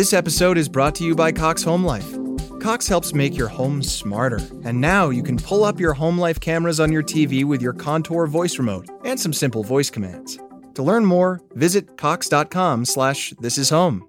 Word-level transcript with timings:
This 0.00 0.14
episode 0.14 0.56
is 0.56 0.66
brought 0.66 0.94
to 0.94 1.04
you 1.04 1.14
by 1.14 1.30
Cox 1.30 1.62
Home 1.62 1.84
Life. 1.84 2.10
Cox 2.58 2.88
helps 2.88 3.12
make 3.12 3.36
your 3.36 3.48
home 3.48 3.82
smarter, 3.82 4.38
and 4.64 4.80
now 4.80 5.10
you 5.10 5.22
can 5.22 5.36
pull 5.36 5.62
up 5.62 5.78
your 5.78 5.92
home 5.92 6.16
life 6.16 6.40
cameras 6.40 6.80
on 6.80 6.90
your 6.90 7.02
TV 7.02 7.44
with 7.44 7.60
your 7.60 7.74
Contour 7.74 8.26
voice 8.26 8.58
remote 8.58 8.88
and 9.04 9.20
some 9.20 9.34
simple 9.34 9.62
voice 9.62 9.90
commands. 9.90 10.38
To 10.72 10.82
learn 10.82 11.04
more, 11.04 11.42
visit 11.52 11.98
cox.com/slash 11.98 13.34
this 13.40 13.58
is 13.58 13.68
home. 13.68 14.08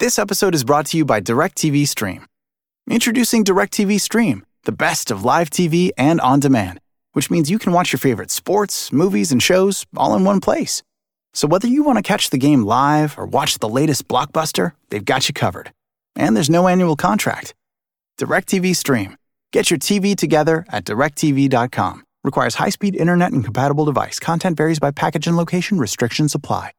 This 0.00 0.18
episode 0.18 0.56
is 0.56 0.64
brought 0.64 0.86
to 0.86 0.96
you 0.96 1.04
by 1.04 1.20
DirecTV 1.20 1.86
Stream. 1.86 2.26
Introducing 2.90 3.44
DirecTV 3.44 4.00
Stream, 4.00 4.44
the 4.64 4.72
best 4.72 5.12
of 5.12 5.24
live 5.24 5.48
TV 5.48 5.92
and 5.96 6.20
on 6.20 6.40
demand, 6.40 6.80
which 7.12 7.30
means 7.30 7.52
you 7.52 7.60
can 7.60 7.72
watch 7.72 7.92
your 7.92 8.00
favorite 8.00 8.32
sports, 8.32 8.92
movies, 8.92 9.30
and 9.30 9.40
shows 9.40 9.86
all 9.96 10.16
in 10.16 10.24
one 10.24 10.40
place. 10.40 10.82
So 11.34 11.48
whether 11.48 11.66
you 11.66 11.82
want 11.82 11.96
to 11.96 12.02
catch 12.02 12.30
the 12.30 12.38
game 12.38 12.62
live 12.62 13.18
or 13.18 13.26
watch 13.26 13.58
the 13.58 13.68
latest 13.68 14.06
blockbuster, 14.06 14.72
they've 14.90 15.04
got 15.04 15.28
you 15.28 15.34
covered. 15.34 15.72
And 16.14 16.36
there's 16.36 16.50
no 16.50 16.68
annual 16.68 16.96
contract. 16.96 17.54
DirecTV 18.18 18.76
Stream. 18.76 19.16
Get 19.52 19.70
your 19.70 19.78
TV 19.78 20.14
together 20.16 20.64
at 20.68 20.84
directv.com. 20.84 22.04
Requires 22.24 22.54
high-speed 22.54 22.94
internet 22.94 23.32
and 23.32 23.44
compatible 23.44 23.84
device. 23.84 24.18
Content 24.18 24.56
varies 24.56 24.78
by 24.78 24.90
package 24.90 25.26
and 25.26 25.36
location. 25.36 25.78
Restrictions 25.78 26.34
apply. 26.34 26.72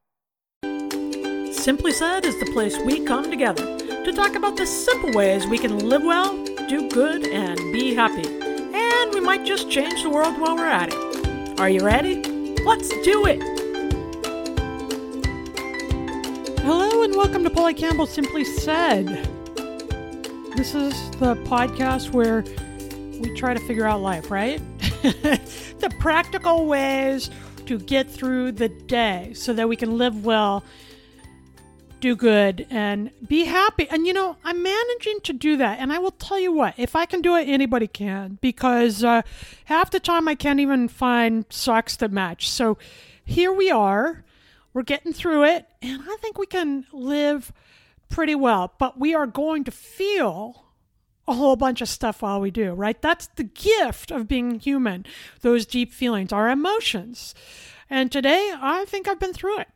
Simply 1.52 1.92
Said 1.92 2.26
is 2.26 2.40
the 2.40 2.50
place 2.54 2.78
we 2.80 3.06
come 3.06 3.30
together 3.30 3.78
to 3.78 4.12
talk 4.12 4.36
about 4.36 4.58
the 4.58 4.66
simple 4.66 5.12
ways 5.14 5.46
we 5.48 5.58
can 5.58 5.88
live 5.88 6.04
well, 6.04 6.32
do 6.68 6.90
good, 6.90 7.26
and 7.28 7.58
be 7.72 7.94
happy. 7.94 8.28
And 8.28 9.14
we 9.14 9.20
might 9.20 9.46
just 9.46 9.70
change 9.70 10.04
the 10.04 10.10
world 10.10 10.40
while 10.40 10.56
we're 10.56 10.66
at 10.66 10.94
it. 10.94 11.60
Are 11.60 11.70
you 11.70 11.86
ready? 11.86 12.22
Let's 12.66 12.90
do 13.04 13.26
it! 13.28 13.63
And 17.04 17.18
welcome 17.18 17.44
to 17.44 17.50
Polly 17.50 17.74
Campbell 17.74 18.06
Simply 18.06 18.46
Said. 18.46 19.08
This 20.56 20.74
is 20.74 20.94
the 21.20 21.36
podcast 21.44 22.12
where 22.12 22.46
we 23.20 23.36
try 23.36 23.54
to 23.54 23.60
figure 23.68 23.86
out 23.86 24.00
life, 24.00 24.32
right? 24.32 24.62
the 24.80 25.94
practical 26.00 26.66
ways 26.66 27.30
to 27.66 27.78
get 27.78 28.10
through 28.10 28.54
the 28.54 28.70
day 28.70 29.34
so 29.36 29.52
that 29.52 29.68
we 29.68 29.76
can 29.76 29.98
live 29.98 30.24
well 30.24 30.64
do 32.00 32.16
good 32.16 32.66
and 32.70 33.12
be 33.28 33.44
happy. 33.44 33.86
And 33.90 34.08
you 34.08 34.14
know, 34.14 34.38
I'm 34.46 34.64
managing 34.64 35.20
to 35.24 35.34
do 35.34 35.58
that. 35.58 35.80
And 35.80 35.92
I 35.92 36.00
will 36.00 36.12
tell 36.12 36.40
you 36.40 36.54
what, 36.54 36.74
if 36.78 36.96
I 36.96 37.06
can 37.06 37.22
do 37.22 37.36
it, 37.36 37.50
anybody 37.50 37.88
can 37.88 38.40
because 38.40 39.04
uh, 39.04 39.24
half 39.66 39.92
the 39.92 40.00
time 40.00 40.30
I 40.30 40.36
can't 40.36 40.62
even 40.62 40.88
find 40.88 41.44
socks 41.50 41.98
that 41.98 42.14
match. 42.14 42.50
So 42.50 42.78
here 43.26 43.52
we 43.52 43.70
are. 43.70 44.24
We're 44.74 44.84
getting 44.84 45.14
through 45.14 45.46
it. 45.46 45.68
And 45.82 46.02
I 46.02 46.18
think 46.22 46.38
we 46.38 46.46
can 46.46 46.86
live 46.92 47.52
pretty 48.10 48.36
well. 48.36 48.74
But 48.80 49.00
we 49.00 49.14
are 49.14 49.28
going 49.28 49.64
to 49.66 49.72
feel 49.72 50.66
a 51.28 51.34
whole 51.34 51.56
bunch 51.56 51.82
of 51.82 51.88
stuff 51.88 52.22
while 52.22 52.42
we 52.42 52.52
do, 52.52 52.74
right? 52.74 53.02
That's 53.02 53.28
the 53.36 53.44
gift 53.44 54.12
of 54.12 54.28
being 54.28 54.60
human, 54.60 55.06
those 55.42 55.66
deep 55.66 55.94
feelings, 55.94 56.34
our 56.34 56.50
emotions. 56.50 57.34
And 57.90 58.12
today, 58.12 58.52
I 58.56 58.86
think 58.86 59.08
I've 59.08 59.20
been 59.20 59.34
through 59.34 59.60
it 59.60 59.68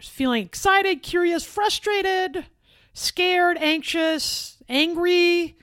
was 0.00 0.08
feeling 0.08 0.44
excited, 0.44 1.02
curious, 1.02 1.44
frustrated, 1.44 2.46
scared, 2.94 3.58
anxious, 3.58 4.56
angry. 4.68 5.56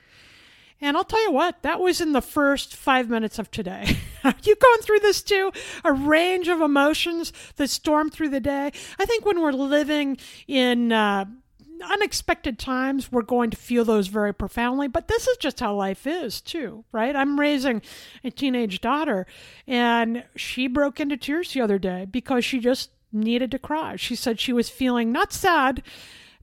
And 0.80 0.96
I'll 0.96 1.04
tell 1.04 1.22
you 1.22 1.32
what, 1.32 1.62
that 1.62 1.80
was 1.80 2.00
in 2.00 2.12
the 2.12 2.22
first 2.22 2.76
five 2.76 3.08
minutes 3.08 3.38
of 3.38 3.50
today. 3.50 3.96
Are 4.24 4.34
you 4.42 4.54
going 4.56 4.80
through 4.80 5.00
this 5.00 5.22
too? 5.22 5.52
A 5.84 5.92
range 5.92 6.48
of 6.48 6.60
emotions 6.60 7.32
that 7.56 7.70
storm 7.70 8.10
through 8.10 8.28
the 8.28 8.40
day. 8.40 8.72
I 8.98 9.06
think 9.06 9.24
when 9.24 9.40
we're 9.40 9.52
living 9.52 10.18
in 10.46 10.92
uh, 10.92 11.24
unexpected 11.84 12.58
times, 12.58 13.10
we're 13.10 13.22
going 13.22 13.50
to 13.50 13.56
feel 13.56 13.84
those 13.84 14.08
very 14.08 14.32
profoundly. 14.32 14.88
But 14.88 15.08
this 15.08 15.26
is 15.26 15.36
just 15.36 15.60
how 15.60 15.74
life 15.74 16.06
is, 16.06 16.40
too, 16.40 16.84
right? 16.92 17.14
I'm 17.14 17.38
raising 17.38 17.82
a 18.24 18.30
teenage 18.30 18.80
daughter, 18.80 19.26
and 19.66 20.24
she 20.36 20.66
broke 20.66 21.00
into 21.00 21.16
tears 21.16 21.52
the 21.52 21.60
other 21.60 21.78
day 21.78 22.06
because 22.10 22.44
she 22.44 22.58
just 22.60 22.90
needed 23.12 23.50
to 23.50 23.58
cry. 23.58 23.96
She 23.96 24.14
said 24.14 24.38
she 24.38 24.52
was 24.52 24.68
feeling 24.68 25.12
not 25.12 25.32
sad, 25.32 25.82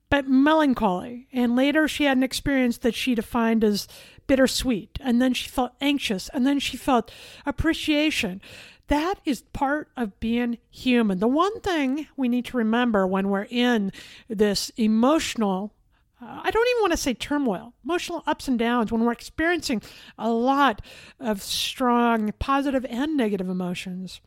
but 0.10 0.28
melancholy. 0.28 1.28
And 1.32 1.56
later 1.56 1.88
she 1.88 2.06
had 2.06 2.18
an 2.18 2.24
experience 2.24 2.78
that 2.80 2.96
she 2.96 3.16
defined 3.16 3.64
as 3.64 3.88
bittersweet. 4.28 4.98
And 5.02 5.22
then 5.22 5.34
she 5.34 5.50
felt 5.50 5.74
anxious. 5.82 6.30
And 6.30 6.46
then 6.46 6.60
she 6.60 6.78
felt 6.78 7.12
appreciation. 7.46 8.42
That 8.88 9.16
is 9.26 9.42
part 9.54 9.90
of 9.98 10.20
being 10.20 10.60
human. 10.70 11.20
The 11.20 11.28
one 11.28 11.60
thing 11.62 12.08
we 12.16 12.30
need 12.30 12.46
to 12.46 12.58
remember 12.58 13.08
when 13.08 13.30
we're 13.30 13.48
in 13.50 13.92
this 14.28 14.72
emotional 14.78 15.74
uh, 16.22 16.40
I 16.44 16.50
don't 16.50 16.68
even 16.70 16.82
want 16.82 16.94
to 16.94 16.98
say 16.98 17.14
turmoil, 17.14 17.74
emotional 17.84 18.24
ups 18.26 18.48
and 18.48 18.58
downs, 18.58 18.90
when 18.90 19.04
we're 19.04 19.12
experiencing 19.12 19.82
a 20.18 20.32
lot 20.32 20.82
of 21.20 21.44
strong 21.44 22.32
positive 22.40 22.86
and 22.90 23.18
negative 23.18 23.50
emotions, 23.50 24.22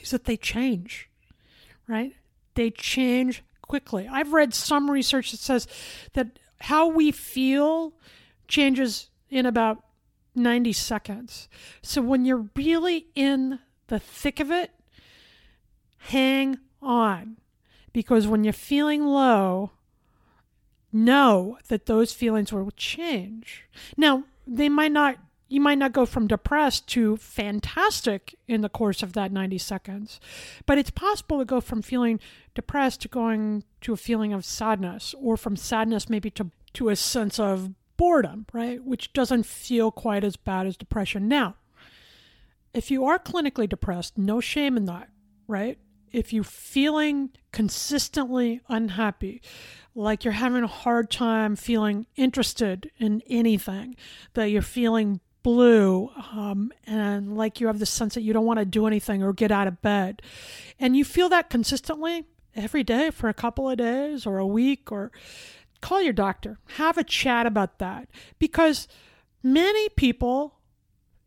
is 0.00 0.12
that 0.12 0.24
they 0.24 0.38
change 0.38 1.08
right? 1.88 2.14
They 2.54 2.70
change 2.70 3.42
quickly. 3.62 4.06
I've 4.10 4.32
read 4.32 4.54
some 4.54 4.90
research 4.90 5.32
that 5.32 5.40
says 5.40 5.66
that 6.12 6.38
how 6.60 6.86
we 6.88 7.10
feel 7.10 7.94
changes 8.48 9.10
in 9.30 9.46
about 9.46 9.84
90 10.34 10.72
seconds. 10.72 11.48
So 11.82 12.02
when 12.02 12.24
you're 12.24 12.48
really 12.56 13.06
in 13.14 13.58
the 13.88 13.98
thick 13.98 14.40
of 14.40 14.50
it, 14.50 14.70
hang 15.98 16.58
on. 16.80 17.36
Because 17.92 18.26
when 18.26 18.44
you're 18.44 18.52
feeling 18.52 19.04
low, 19.04 19.72
know 20.92 21.58
that 21.68 21.86
those 21.86 22.12
feelings 22.12 22.52
will 22.52 22.70
change. 22.72 23.64
Now, 23.96 24.24
they 24.46 24.68
might 24.68 24.92
not 24.92 25.18
you 25.50 25.62
might 25.62 25.78
not 25.78 25.92
go 25.92 26.04
from 26.04 26.26
depressed 26.26 26.86
to 26.88 27.16
fantastic 27.16 28.34
in 28.46 28.60
the 28.60 28.68
course 28.68 29.02
of 29.02 29.14
that 29.14 29.32
90 29.32 29.56
seconds, 29.56 30.20
but 30.66 30.76
it's 30.76 30.90
possible 30.90 31.38
to 31.38 31.44
go 31.46 31.60
from 31.60 31.80
feeling 31.80 32.20
depressed 32.54 33.00
to 33.00 33.08
going 33.08 33.64
to 33.80 33.94
a 33.94 33.96
feeling 33.96 34.34
of 34.34 34.44
sadness, 34.44 35.14
or 35.18 35.38
from 35.38 35.56
sadness 35.56 36.10
maybe 36.10 36.30
to, 36.32 36.50
to 36.74 36.90
a 36.90 36.96
sense 36.96 37.38
of 37.38 37.70
boredom, 37.98 38.46
right? 38.54 38.82
Which 38.82 39.12
doesn't 39.12 39.44
feel 39.44 39.90
quite 39.90 40.24
as 40.24 40.36
bad 40.36 40.66
as 40.66 40.78
depression. 40.78 41.28
Now, 41.28 41.56
if 42.72 42.90
you 42.90 43.04
are 43.04 43.18
clinically 43.18 43.68
depressed, 43.68 44.16
no 44.16 44.40
shame 44.40 44.78
in 44.78 44.86
that, 44.86 45.10
right? 45.46 45.76
If 46.10 46.32
you're 46.32 46.44
feeling 46.44 47.30
consistently 47.52 48.62
unhappy, 48.68 49.42
like 49.94 50.24
you're 50.24 50.32
having 50.32 50.62
a 50.62 50.68
hard 50.68 51.10
time 51.10 51.56
feeling 51.56 52.06
interested 52.16 52.90
in 52.98 53.22
anything, 53.28 53.96
that 54.32 54.46
you're 54.46 54.62
feeling 54.62 55.20
blue 55.42 56.10
um, 56.32 56.72
and 56.86 57.36
like 57.36 57.60
you 57.60 57.66
have 57.66 57.78
the 57.78 57.86
sense 57.86 58.14
that 58.14 58.22
you 58.22 58.32
don't 58.32 58.44
want 58.46 58.58
to 58.58 58.64
do 58.64 58.86
anything 58.86 59.22
or 59.22 59.32
get 59.32 59.50
out 59.50 59.66
of 59.68 59.80
bed 59.80 60.20
and 60.80 60.96
you 60.96 61.04
feel 61.04 61.28
that 61.28 61.48
consistently 61.48 62.24
every 62.56 62.82
day 62.82 63.10
for 63.10 63.28
a 63.28 63.34
couple 63.34 63.70
of 63.70 63.78
days 63.78 64.26
or 64.26 64.38
a 64.38 64.46
week 64.46 64.90
or 64.90 65.12
call 65.80 66.02
your 66.02 66.12
doctor 66.12 66.58
have 66.76 66.98
a 66.98 67.04
chat 67.04 67.46
about 67.46 67.78
that 67.78 68.08
because 68.38 68.88
many 69.42 69.88
people 69.90 70.54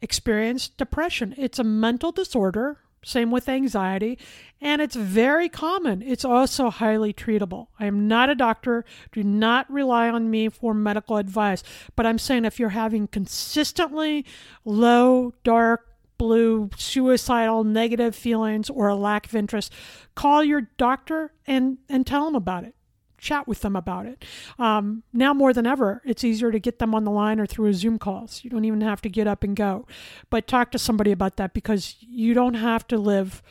experience 0.01 0.67
depression 0.67 1.33
it's 1.37 1.59
a 1.59 1.63
mental 1.63 2.11
disorder 2.11 2.79
same 3.03 3.31
with 3.31 3.49
anxiety, 3.49 4.19
and 4.59 4.79
it's 4.79 4.95
very 4.95 5.49
common. 5.49 6.03
It's 6.03 6.23
also 6.23 6.69
highly 6.69 7.13
treatable. 7.13 7.67
I 7.79 7.87
am 7.87 8.07
not 8.07 8.29
a 8.29 8.35
doctor. 8.35 8.85
Do 9.11 9.23
not 9.23 9.71
rely 9.71 10.09
on 10.09 10.29
me 10.29 10.49
for 10.49 10.73
medical 10.75 11.17
advice. 11.17 11.63
But 11.95 12.05
I'm 12.05 12.19
saying 12.19 12.45
if 12.45 12.59
you're 12.59 12.69
having 12.69 13.07
consistently 13.07 14.23
low, 14.65 15.33
dark, 15.43 15.87
blue, 16.19 16.69
suicidal, 16.77 17.63
negative 17.63 18.15
feelings, 18.15 18.69
or 18.69 18.87
a 18.87 18.95
lack 18.95 19.25
of 19.25 19.35
interest, 19.35 19.73
call 20.13 20.43
your 20.43 20.69
doctor 20.77 21.33
and, 21.47 21.79
and 21.89 22.05
tell 22.05 22.25
them 22.25 22.35
about 22.35 22.65
it 22.65 22.75
chat 23.21 23.47
with 23.47 23.61
them 23.61 23.75
about 23.75 24.05
it. 24.05 24.25
Um, 24.59 25.03
now 25.13 25.33
more 25.33 25.53
than 25.53 25.65
ever, 25.65 26.01
it's 26.03 26.23
easier 26.23 26.51
to 26.51 26.59
get 26.59 26.79
them 26.79 26.93
on 26.93 27.05
the 27.05 27.11
line 27.11 27.39
or 27.39 27.45
through 27.45 27.67
a 27.67 27.73
Zoom 27.73 27.97
calls. 27.97 28.43
You 28.43 28.49
don't 28.49 28.65
even 28.65 28.81
have 28.81 29.01
to 29.03 29.09
get 29.09 29.27
up 29.27 29.43
and 29.43 29.55
go, 29.55 29.85
but 30.29 30.47
talk 30.47 30.71
to 30.71 30.79
somebody 30.79 31.11
about 31.11 31.37
that 31.37 31.53
because 31.53 31.95
you 32.01 32.33
don't 32.33 32.55
have 32.55 32.85
to 32.87 32.97
live 32.97 33.41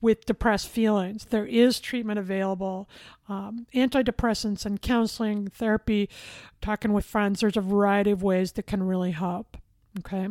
with 0.00 0.26
depressed 0.26 0.68
feelings. 0.68 1.26
There 1.26 1.46
is 1.46 1.80
treatment 1.80 2.18
available, 2.18 2.88
um, 3.28 3.66
antidepressants 3.74 4.66
and 4.66 4.80
counseling, 4.80 5.48
therapy, 5.48 6.08
talking 6.60 6.92
with 6.92 7.04
friends. 7.04 7.40
There's 7.40 7.56
a 7.56 7.62
variety 7.62 8.10
of 8.10 8.22
ways 8.22 8.52
that 8.52 8.66
can 8.66 8.82
really 8.82 9.12
help. 9.12 9.56
Okay. 10.00 10.28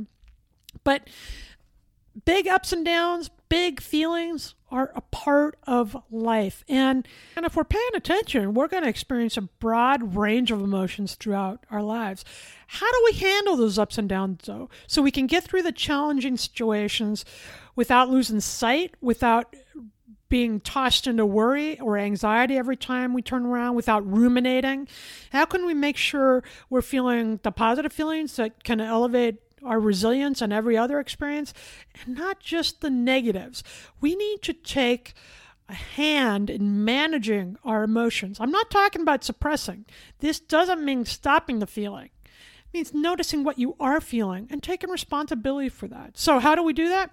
But 0.84 1.10
big 2.26 2.48
ups 2.48 2.74
and 2.74 2.86
downs, 2.86 3.30
big 3.54 3.80
feelings 3.80 4.56
are 4.72 4.92
a 4.96 5.02
part 5.02 5.60
of 5.68 5.96
life. 6.10 6.64
And, 6.68 7.08
and 7.36 7.46
if 7.46 7.56
we're 7.56 7.64
paying 7.64 7.84
attention, 7.94 8.56
we're 8.56 8.68
going 8.68 8.82
to 8.82 8.90
experience 8.90 9.38
a 9.38 9.44
broad 9.44 10.16
range 10.16 10.50
of 10.50 10.60
emotions 10.60 11.14
throughout 11.14 11.64
our 11.70 11.84
lives. 11.84 12.26
How 12.66 12.92
do 12.92 13.02
we 13.06 13.14
handle 13.20 13.56
those 13.56 13.78
ups 13.78 14.00
and 14.00 14.10
downs, 14.10 14.40
though, 14.46 14.72
so 14.88 15.04
we 15.04 15.12
can 15.12 15.28
get 15.28 15.44
through 15.44 15.62
the 15.62 15.72
challenging 15.72 16.36
situations 16.36 17.26
without 17.76 18.10
losing 18.10 18.40
sight, 18.40 18.96
without 19.02 19.56
being 20.30 20.60
tossed 20.60 21.06
into 21.06 21.24
worry 21.24 21.80
or 21.80 21.96
anxiety 21.96 22.58
every 22.58 22.76
time 22.76 23.14
we 23.14 23.22
turn 23.22 23.46
around 23.46 23.76
without 23.76 24.04
ruminating? 24.12 24.88
How 25.32 25.46
can 25.46 25.68
we 25.68 25.76
make 25.76 25.96
sure 25.96 26.44
we're 26.72 26.82
feeling 26.82 27.40
the 27.44 27.52
positive 27.52 27.94
feelings 27.94 28.36
that 28.38 28.64
can 28.64 28.82
elevate 28.82 29.43
our 29.66 29.80
resilience 29.80 30.42
and 30.42 30.54
every 30.54 30.78
other 30.78 31.00
experience 31.00 31.54
and 32.06 32.16
not 32.16 32.40
just 32.40 32.82
the 32.82 32.90
negatives? 32.90 33.64
We 34.02 34.16
need 34.16 34.42
to 34.44 34.54
take 34.54 35.14
a 35.70 35.74
hand 35.74 36.50
in 36.50 36.84
managing 36.84 37.58
our 37.64 37.84
emotions. 37.84 38.38
I'm 38.40 38.52
not 38.52 38.70
talking 38.70 39.02
about 39.02 39.24
suppressing. 39.24 39.86
This 40.20 40.40
doesn't 40.40 40.84
mean 40.84 41.06
stopping 41.06 41.60
the 41.60 41.68
feeling. 41.68 42.10
It 42.26 42.74
means 42.74 42.94
noticing 42.94 43.44
what 43.44 43.60
you 43.60 43.76
are 43.80 44.02
feeling 44.02 44.48
and 44.50 44.62
taking 44.62 44.90
responsibility 44.90 45.70
for 45.70 45.88
that. 45.88 46.18
So, 46.18 46.40
how 46.40 46.56
do 46.56 46.64
we 46.64 46.74
do 46.74 46.90
that? 46.90 47.12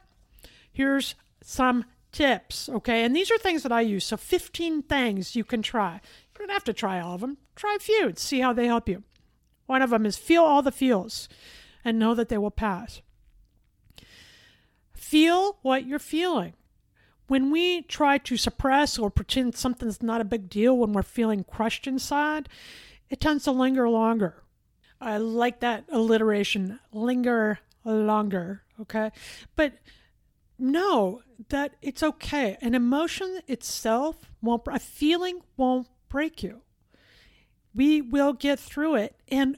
Here's 0.72 1.14
some 1.42 1.84
tips, 2.12 2.68
okay? 2.68 3.04
And 3.04 3.14
these 3.14 3.30
are 3.30 3.38
things 3.38 3.62
that 3.62 3.72
I 3.72 3.80
use. 3.82 4.04
So 4.04 4.16
15 4.16 4.82
things 4.82 5.36
you 5.36 5.44
can 5.44 5.62
try. 5.62 6.00
You 6.32 6.46
don't 6.46 6.52
have 6.52 6.64
to 6.64 6.72
try 6.72 7.00
all 7.00 7.14
of 7.14 7.20
them. 7.20 7.38
Try 7.56 7.76
a 7.76 7.82
few 7.82 8.06
and 8.06 8.18
see 8.18 8.40
how 8.40 8.52
they 8.52 8.66
help 8.66 8.88
you. 8.88 9.02
One 9.66 9.82
of 9.82 9.90
them 9.90 10.06
is 10.06 10.16
feel 10.16 10.42
all 10.42 10.62
the 10.62 10.72
feels 10.72 11.28
and 11.84 11.98
know 11.98 12.14
that 12.14 12.28
they 12.28 12.38
will 12.38 12.50
pass. 12.50 13.00
Feel 14.92 15.58
what 15.62 15.86
you're 15.86 15.98
feeling. 15.98 16.54
When 17.26 17.50
we 17.50 17.82
try 17.82 18.18
to 18.18 18.36
suppress 18.36 18.98
or 18.98 19.10
pretend 19.10 19.56
something's 19.56 20.02
not 20.02 20.20
a 20.20 20.24
big 20.24 20.48
deal 20.48 20.76
when 20.76 20.92
we're 20.92 21.02
feeling 21.02 21.44
crushed 21.44 21.86
inside, 21.86 22.48
it 23.08 23.20
tends 23.20 23.44
to 23.44 23.52
linger 23.52 23.88
longer. 23.88 24.42
I 25.00 25.16
like 25.16 25.60
that 25.60 25.84
alliteration, 25.90 26.80
linger 26.92 27.60
longer, 27.84 28.62
okay? 28.80 29.10
But 29.56 29.74
know 30.58 31.22
that 31.48 31.74
it's 31.80 32.02
okay. 32.02 32.58
An 32.60 32.74
emotion 32.74 33.40
itself 33.48 34.30
won't, 34.42 34.62
a 34.66 34.78
feeling 34.78 35.40
won't 35.56 35.88
break 36.08 36.42
you. 36.42 36.60
We 37.74 38.00
will 38.00 38.32
get 38.32 38.58
through 38.58 38.96
it. 38.96 39.16
And 39.28 39.56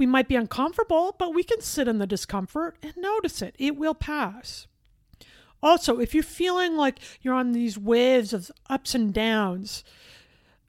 we 0.00 0.06
might 0.06 0.28
be 0.28 0.34
uncomfortable, 0.34 1.14
but 1.18 1.34
we 1.34 1.42
can 1.42 1.60
sit 1.60 1.86
in 1.86 1.98
the 1.98 2.06
discomfort 2.06 2.74
and 2.82 2.96
notice 2.96 3.42
it. 3.42 3.54
It 3.58 3.76
will 3.76 3.92
pass. 3.92 4.66
Also, 5.62 6.00
if 6.00 6.14
you're 6.14 6.22
feeling 6.22 6.74
like 6.74 6.98
you're 7.20 7.34
on 7.34 7.52
these 7.52 7.76
waves 7.76 8.32
of 8.32 8.50
ups 8.70 8.94
and 8.94 9.12
downs 9.12 9.84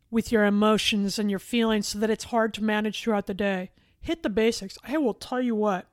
with 0.09 0.33
your 0.33 0.43
emotions 0.43 1.17
and 1.17 1.29
your 1.29 1.39
feelings 1.39 1.87
so 1.87 1.99
that 1.99 2.09
it's 2.09 2.25
hard 2.25 2.53
to 2.55 2.61
manage 2.61 3.01
throughout 3.01 3.25
the 3.25 3.33
day, 3.33 3.71
hit 4.01 4.21
the 4.21 4.29
basics. 4.29 4.77
I 4.83 4.97
will 4.97 5.13
tell 5.13 5.41
you 5.41 5.55
what, 5.55 5.87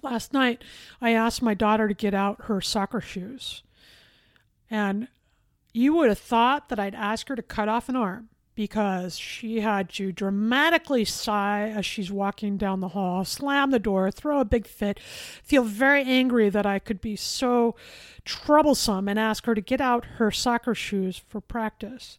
Last 0.00 0.32
night, 0.32 0.62
I 1.00 1.10
asked 1.10 1.42
my 1.42 1.54
daughter 1.54 1.88
to 1.88 1.94
get 1.94 2.14
out 2.14 2.44
her 2.44 2.60
soccer 2.60 3.00
shoes. 3.00 3.64
And 4.70 5.08
you 5.72 5.94
would 5.94 6.08
have 6.10 6.20
thought 6.20 6.68
that 6.68 6.78
I'd 6.78 6.94
ask 6.94 7.26
her 7.28 7.34
to 7.34 7.42
cut 7.42 7.68
off 7.68 7.88
an 7.88 7.96
arm 7.96 8.28
because 8.58 9.16
she 9.16 9.60
had 9.60 9.88
to 9.88 10.10
dramatically 10.10 11.04
sigh 11.04 11.68
as 11.68 11.86
she's 11.86 12.10
walking 12.10 12.56
down 12.56 12.80
the 12.80 12.88
hall, 12.88 13.24
slam 13.24 13.70
the 13.70 13.78
door, 13.78 14.10
throw 14.10 14.40
a 14.40 14.44
big 14.44 14.66
fit, 14.66 14.98
feel 15.44 15.62
very 15.62 16.02
angry 16.02 16.48
that 16.48 16.66
I 16.66 16.80
could 16.80 17.00
be 17.00 17.14
so 17.14 17.76
troublesome 18.24 19.06
and 19.06 19.16
ask 19.16 19.46
her 19.46 19.54
to 19.54 19.60
get 19.60 19.80
out 19.80 20.04
her 20.16 20.32
soccer 20.32 20.74
shoes 20.74 21.22
for 21.28 21.40
practice. 21.40 22.18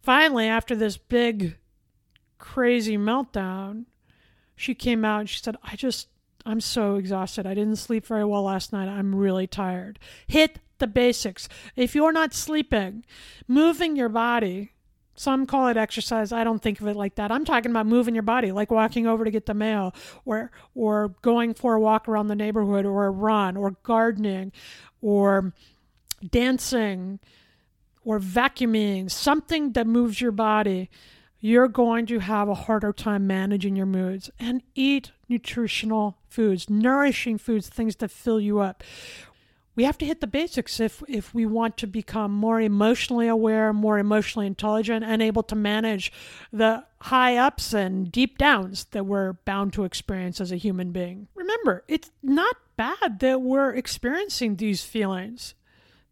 Finally, 0.00 0.46
after 0.46 0.76
this 0.76 0.96
big, 0.96 1.56
crazy 2.38 2.96
meltdown, 2.96 3.86
she 4.54 4.72
came 4.72 5.04
out 5.04 5.18
and 5.18 5.28
she 5.28 5.42
said, 5.42 5.56
I 5.64 5.74
just 5.74 6.06
I'm 6.46 6.60
so 6.60 6.94
exhausted. 6.94 7.44
I 7.44 7.54
didn't 7.54 7.74
sleep 7.74 8.06
very 8.06 8.24
well 8.24 8.44
last 8.44 8.72
night. 8.72 8.88
I'm 8.88 9.16
really 9.16 9.48
tired. 9.48 9.98
Hit 10.28 10.60
the 10.78 10.86
basics. 10.86 11.48
If 11.74 11.96
you're 11.96 12.12
not 12.12 12.34
sleeping, 12.34 13.04
moving 13.48 13.96
your 13.96 14.08
body, 14.08 14.74
some 15.20 15.44
call 15.44 15.68
it 15.68 15.76
exercise. 15.76 16.32
I 16.32 16.44
don't 16.44 16.62
think 16.62 16.80
of 16.80 16.86
it 16.86 16.96
like 16.96 17.16
that. 17.16 17.30
I'm 17.30 17.44
talking 17.44 17.70
about 17.70 17.86
moving 17.86 18.14
your 18.14 18.22
body, 18.22 18.52
like 18.52 18.70
walking 18.70 19.06
over 19.06 19.24
to 19.24 19.30
get 19.30 19.44
the 19.44 19.54
mail 19.54 19.94
or 20.24 20.50
or 20.74 21.14
going 21.20 21.52
for 21.52 21.74
a 21.74 21.80
walk 21.80 22.08
around 22.08 22.28
the 22.28 22.34
neighborhood 22.34 22.86
or 22.86 23.04
a 23.04 23.10
run 23.10 23.56
or 23.56 23.72
gardening 23.82 24.50
or 25.02 25.52
dancing 26.28 27.20
or 28.02 28.18
vacuuming, 28.18 29.10
something 29.10 29.72
that 29.72 29.86
moves 29.86 30.20
your 30.20 30.32
body 30.32 30.88
you're 31.40 31.68
going 31.68 32.04
to 32.04 32.18
have 32.18 32.48
a 32.48 32.54
harder 32.54 32.92
time 32.92 33.26
managing 33.26 33.74
your 33.74 33.86
moods 33.86 34.30
and 34.38 34.62
eat 34.74 35.10
nutritional 35.28 36.18
foods, 36.28 36.68
nourishing 36.68 37.38
foods, 37.38 37.68
things 37.68 37.96
that 37.96 38.10
fill 38.10 38.38
you 38.38 38.60
up. 38.60 38.84
We 39.80 39.86
have 39.86 39.96
to 39.96 40.04
hit 40.04 40.20
the 40.20 40.26
basics 40.26 40.78
if, 40.78 41.02
if 41.08 41.32
we 41.32 41.46
want 41.46 41.78
to 41.78 41.86
become 41.86 42.32
more 42.32 42.60
emotionally 42.60 43.28
aware, 43.28 43.72
more 43.72 43.98
emotionally 43.98 44.46
intelligent, 44.46 45.06
and 45.06 45.22
able 45.22 45.42
to 45.44 45.56
manage 45.56 46.12
the 46.52 46.84
high 47.00 47.38
ups 47.38 47.72
and 47.72 48.12
deep 48.12 48.36
downs 48.36 48.84
that 48.90 49.06
we're 49.06 49.32
bound 49.46 49.72
to 49.72 49.84
experience 49.84 50.38
as 50.38 50.52
a 50.52 50.58
human 50.58 50.92
being. 50.92 51.28
Remember, 51.34 51.82
it's 51.88 52.10
not 52.22 52.56
bad 52.76 53.20
that 53.20 53.40
we're 53.40 53.70
experiencing 53.70 54.56
these 54.56 54.84
feelings. 54.84 55.54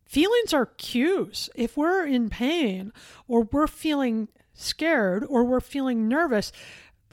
Feelings 0.07 0.55
are 0.55 0.65
cues. 0.65 1.51
If 1.55 1.77
we're 1.77 2.07
in 2.07 2.31
pain 2.31 2.91
or 3.27 3.43
we're 3.53 3.67
feeling 3.67 4.29
scared 4.55 5.27
or 5.29 5.45
we're 5.45 5.61
feeling 5.61 6.09
nervous, 6.09 6.53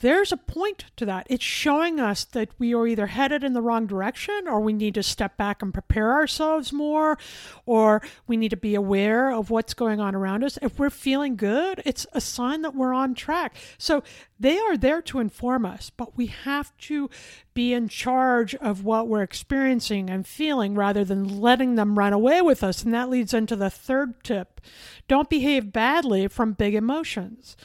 there's 0.06 0.32
a 0.32 0.38
point 0.38 0.86
to 0.98 1.06
that. 1.08 1.26
It's 1.32 1.44
showing 1.44 2.00
us 2.00 2.26
that 2.26 2.50
we 2.60 2.76
are 2.76 2.86
either 2.86 3.08
headed 3.08 3.44
in 3.44 3.54
the 3.54 3.62
wrong 3.62 3.88
direction 3.88 4.48
or 4.48 4.60
we 4.60 4.72
need 4.72 4.94
to 4.94 5.04
step 5.04 5.36
back 5.36 5.64
and 5.64 5.74
prepare 5.74 6.14
ourselves 6.14 6.72
more 6.72 7.18
or 7.66 8.04
we 8.28 8.38
need 8.38 8.50
to 8.50 8.58
be 8.58 8.76
aware 8.76 9.32
of 9.32 9.50
what's 9.50 9.74
going 9.74 10.00
on 10.00 10.14
around 10.14 10.44
us. 10.44 10.60
If 10.62 10.78
we're 10.78 10.92
feeling 10.92 11.36
good, 11.36 11.82
it's 11.86 12.06
a 12.14 12.22
sign 12.22 12.62
that 12.62 12.76
we're 12.76 12.94
on 12.94 13.16
track. 13.16 13.56
So 13.80 14.04
they 14.40 14.60
are 14.60 14.78
there 14.78 15.02
to 15.02 15.20
inform 15.20 15.66
us, 15.66 15.90
but 15.90 16.16
we 16.16 16.28
have 16.28 16.78
to 16.82 17.10
be 17.56 17.74
in 17.74 17.88
charge 17.88 18.54
of 18.56 18.84
what 18.84 19.08
we're 19.08 19.24
experiencing 19.24 20.12
and 20.12 20.28
feeling 20.28 20.76
rather 20.76 21.04
than 21.04 21.42
letting 21.42 21.76
them 21.76 21.98
run 21.98 22.14
away 22.14 22.44
with 22.44 22.64
us. 22.64 22.84
And 22.84 22.94
that 22.94 23.10
leads 23.10 23.34
into 23.34 23.56
the 23.56 23.72
third 23.72 24.24
tip 24.24 24.62
don't 25.08 25.30
behave 25.30 25.72
badly 25.72 26.28
from 26.28 26.54
big 26.54 26.76
emotions 26.76 27.56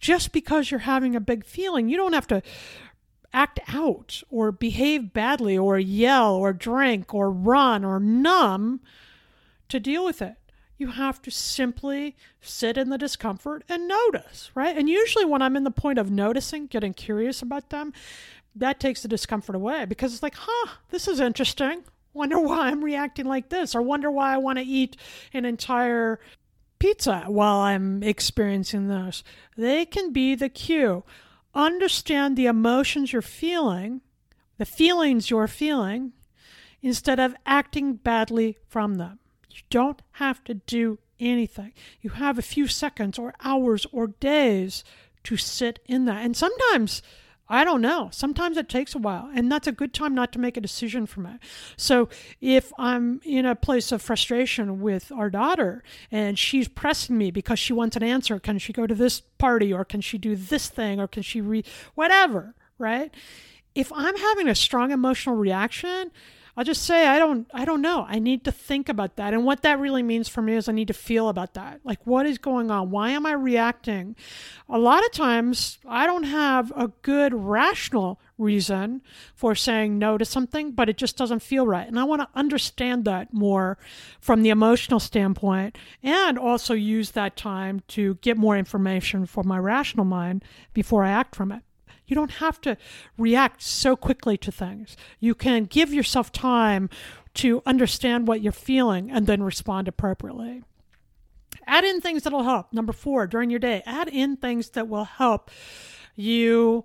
just 0.00 0.32
because 0.32 0.70
you're 0.70 0.80
having 0.80 1.14
a 1.14 1.20
big 1.20 1.44
feeling, 1.44 1.88
you 1.88 1.96
don't 1.96 2.12
have 2.12 2.26
to 2.28 2.42
act 3.32 3.60
out 3.68 4.22
or 4.28 4.50
behave 4.50 5.12
badly 5.12 5.56
or 5.56 5.78
yell 5.78 6.34
or 6.34 6.52
drink 6.52 7.14
or 7.14 7.30
run 7.30 7.84
or 7.84 8.00
numb 8.00 8.80
to 9.68 9.78
deal 9.78 10.04
with 10.04 10.20
it. 10.20 10.36
You 10.78 10.88
have 10.88 11.20
to 11.22 11.30
simply 11.30 12.16
sit 12.40 12.78
in 12.78 12.88
the 12.88 12.96
discomfort 12.96 13.62
and 13.68 13.86
notice, 13.86 14.50
right? 14.54 14.76
And 14.76 14.88
usually, 14.88 15.26
when 15.26 15.42
I'm 15.42 15.56
in 15.56 15.64
the 15.64 15.70
point 15.70 15.98
of 15.98 16.10
noticing, 16.10 16.66
getting 16.66 16.94
curious 16.94 17.42
about 17.42 17.68
them, 17.68 17.92
that 18.56 18.80
takes 18.80 19.02
the 19.02 19.08
discomfort 19.08 19.54
away 19.54 19.84
because 19.84 20.14
it's 20.14 20.22
like, 20.22 20.36
huh, 20.36 20.76
this 20.88 21.06
is 21.06 21.20
interesting. 21.20 21.84
Wonder 22.14 22.40
why 22.40 22.68
I'm 22.68 22.82
reacting 22.82 23.26
like 23.26 23.50
this, 23.50 23.74
or 23.74 23.82
wonder 23.82 24.10
why 24.10 24.34
I 24.34 24.38
want 24.38 24.58
to 24.58 24.64
eat 24.64 24.96
an 25.34 25.44
entire 25.44 26.18
pizza 26.80 27.24
while 27.28 27.58
I'm 27.58 28.02
experiencing 28.02 28.88
those. 28.88 29.22
They 29.56 29.86
can 29.86 30.12
be 30.12 30.34
the 30.34 30.48
cue. 30.48 31.04
Understand 31.54 32.36
the 32.36 32.46
emotions 32.46 33.12
you're 33.12 33.22
feeling, 33.22 34.00
the 34.58 34.64
feelings 34.64 35.30
you're 35.30 35.46
feeling, 35.46 36.12
instead 36.82 37.20
of 37.20 37.36
acting 37.46 37.94
badly 37.94 38.58
from 38.66 38.96
them. 38.96 39.20
You 39.50 39.62
don't 39.70 40.02
have 40.12 40.42
to 40.44 40.54
do 40.54 40.98
anything. 41.20 41.72
You 42.00 42.10
have 42.10 42.38
a 42.38 42.42
few 42.42 42.66
seconds 42.66 43.18
or 43.18 43.34
hours 43.44 43.86
or 43.92 44.08
days 44.08 44.82
to 45.24 45.36
sit 45.36 45.80
in 45.86 46.06
that. 46.06 46.24
And 46.24 46.36
sometimes 46.36 47.02
I 47.50 47.64
don't 47.64 47.80
know. 47.80 48.10
Sometimes 48.12 48.56
it 48.56 48.68
takes 48.68 48.94
a 48.94 48.98
while, 48.98 49.28
and 49.34 49.50
that's 49.50 49.66
a 49.66 49.72
good 49.72 49.92
time 49.92 50.14
not 50.14 50.32
to 50.32 50.38
make 50.38 50.56
a 50.56 50.60
decision 50.60 51.04
from 51.04 51.26
it. 51.26 51.40
So, 51.76 52.08
if 52.40 52.72
I'm 52.78 53.20
in 53.24 53.44
a 53.44 53.56
place 53.56 53.90
of 53.90 54.00
frustration 54.00 54.80
with 54.80 55.10
our 55.10 55.28
daughter 55.28 55.82
and 56.12 56.38
she's 56.38 56.68
pressing 56.68 57.18
me 57.18 57.32
because 57.32 57.58
she 57.58 57.72
wants 57.72 57.96
an 57.96 58.04
answer, 58.04 58.38
can 58.38 58.58
she 58.58 58.72
go 58.72 58.86
to 58.86 58.94
this 58.94 59.20
party 59.20 59.72
or 59.72 59.84
can 59.84 60.00
she 60.00 60.16
do 60.16 60.36
this 60.36 60.68
thing 60.68 61.00
or 61.00 61.08
can 61.08 61.24
she 61.24 61.40
read 61.40 61.66
whatever, 61.96 62.54
right? 62.78 63.12
If 63.74 63.92
I'm 63.92 64.16
having 64.16 64.48
a 64.48 64.54
strong 64.54 64.92
emotional 64.92 65.34
reaction, 65.34 66.12
I'll 66.56 66.64
just 66.64 66.82
say 66.82 67.06
I 67.06 67.18
don't 67.18 67.46
I 67.54 67.64
don't 67.64 67.80
know. 67.80 68.06
I 68.08 68.18
need 68.18 68.44
to 68.44 68.52
think 68.52 68.88
about 68.88 69.16
that. 69.16 69.34
And 69.34 69.44
what 69.44 69.62
that 69.62 69.78
really 69.78 70.02
means 70.02 70.28
for 70.28 70.42
me 70.42 70.54
is 70.54 70.68
I 70.68 70.72
need 70.72 70.88
to 70.88 70.94
feel 70.94 71.28
about 71.28 71.54
that. 71.54 71.80
Like 71.84 72.06
what 72.06 72.26
is 72.26 72.38
going 72.38 72.70
on? 72.70 72.90
Why 72.90 73.10
am 73.10 73.26
I 73.26 73.32
reacting? 73.32 74.16
A 74.68 74.78
lot 74.78 75.04
of 75.04 75.12
times 75.12 75.78
I 75.86 76.06
don't 76.06 76.24
have 76.24 76.72
a 76.76 76.88
good 77.02 77.34
rational 77.34 78.20
reason 78.38 79.02
for 79.34 79.54
saying 79.54 79.98
no 79.98 80.18
to 80.18 80.24
something, 80.24 80.72
but 80.72 80.88
it 80.88 80.96
just 80.96 81.16
doesn't 81.16 81.42
feel 81.42 81.66
right. 81.66 81.86
And 81.86 82.00
I 82.00 82.04
want 82.04 82.22
to 82.22 82.28
understand 82.34 83.04
that 83.04 83.32
more 83.32 83.78
from 84.20 84.42
the 84.42 84.50
emotional 84.50 84.98
standpoint 85.00 85.76
and 86.02 86.38
also 86.38 86.74
use 86.74 87.12
that 87.12 87.36
time 87.36 87.82
to 87.88 88.14
get 88.16 88.36
more 88.36 88.56
information 88.56 89.26
for 89.26 89.44
my 89.44 89.58
rational 89.58 90.04
mind 90.04 90.44
before 90.72 91.04
I 91.04 91.10
act 91.10 91.36
from 91.36 91.52
it. 91.52 91.62
You 92.10 92.16
don't 92.16 92.32
have 92.32 92.60
to 92.62 92.76
react 93.16 93.62
so 93.62 93.94
quickly 93.94 94.36
to 94.38 94.50
things. 94.50 94.96
You 95.20 95.34
can 95.34 95.64
give 95.64 95.94
yourself 95.94 96.32
time 96.32 96.90
to 97.34 97.62
understand 97.64 98.26
what 98.26 98.42
you're 98.42 98.52
feeling 98.52 99.10
and 99.10 99.28
then 99.28 99.42
respond 99.42 99.86
appropriately. 99.86 100.64
Add 101.66 101.84
in 101.84 102.00
things 102.00 102.24
that'll 102.24 102.42
help. 102.42 102.72
Number 102.72 102.92
four, 102.92 103.28
during 103.28 103.48
your 103.48 103.60
day, 103.60 103.82
add 103.86 104.08
in 104.08 104.36
things 104.36 104.70
that 104.70 104.88
will 104.88 105.04
help 105.04 105.50
you 106.16 106.84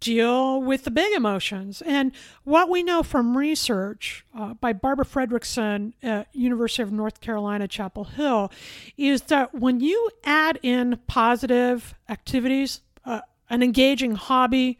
deal 0.00 0.60
with 0.60 0.84
the 0.84 0.90
big 0.90 1.12
emotions. 1.14 1.82
And 1.82 2.12
what 2.42 2.68
we 2.68 2.82
know 2.82 3.04
from 3.04 3.36
research 3.36 4.24
uh, 4.36 4.54
by 4.54 4.72
Barbara 4.72 5.04
Fredrickson 5.04 5.92
at 6.02 6.28
University 6.34 6.82
of 6.82 6.92
North 6.92 7.20
Carolina, 7.20 7.68
Chapel 7.68 8.04
Hill, 8.04 8.50
is 8.96 9.22
that 9.22 9.54
when 9.54 9.80
you 9.80 10.10
add 10.24 10.58
in 10.62 10.98
positive 11.06 11.94
activities, 12.08 12.80
uh, 13.04 13.20
an 13.50 13.62
engaging 13.62 14.12
hobby, 14.12 14.78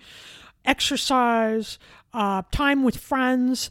exercise, 0.64 1.78
uh, 2.12 2.42
time 2.50 2.82
with 2.82 2.96
friends, 2.96 3.70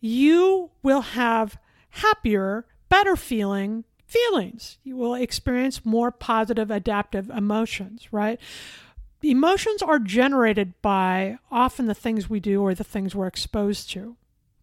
you 0.00 0.70
will 0.82 1.00
have 1.00 1.58
happier, 1.90 2.66
better 2.88 3.16
feeling 3.16 3.84
feelings. 4.06 4.78
You 4.84 4.96
will 4.96 5.14
experience 5.14 5.84
more 5.84 6.10
positive 6.10 6.70
adaptive 6.70 7.28
emotions, 7.30 8.12
right? 8.12 8.40
Emotions 9.22 9.82
are 9.82 9.98
generated 9.98 10.74
by 10.80 11.38
often 11.50 11.86
the 11.86 11.94
things 11.94 12.30
we 12.30 12.38
do 12.38 12.62
or 12.62 12.74
the 12.74 12.84
things 12.84 13.14
we're 13.14 13.26
exposed 13.26 13.90
to. 13.90 14.16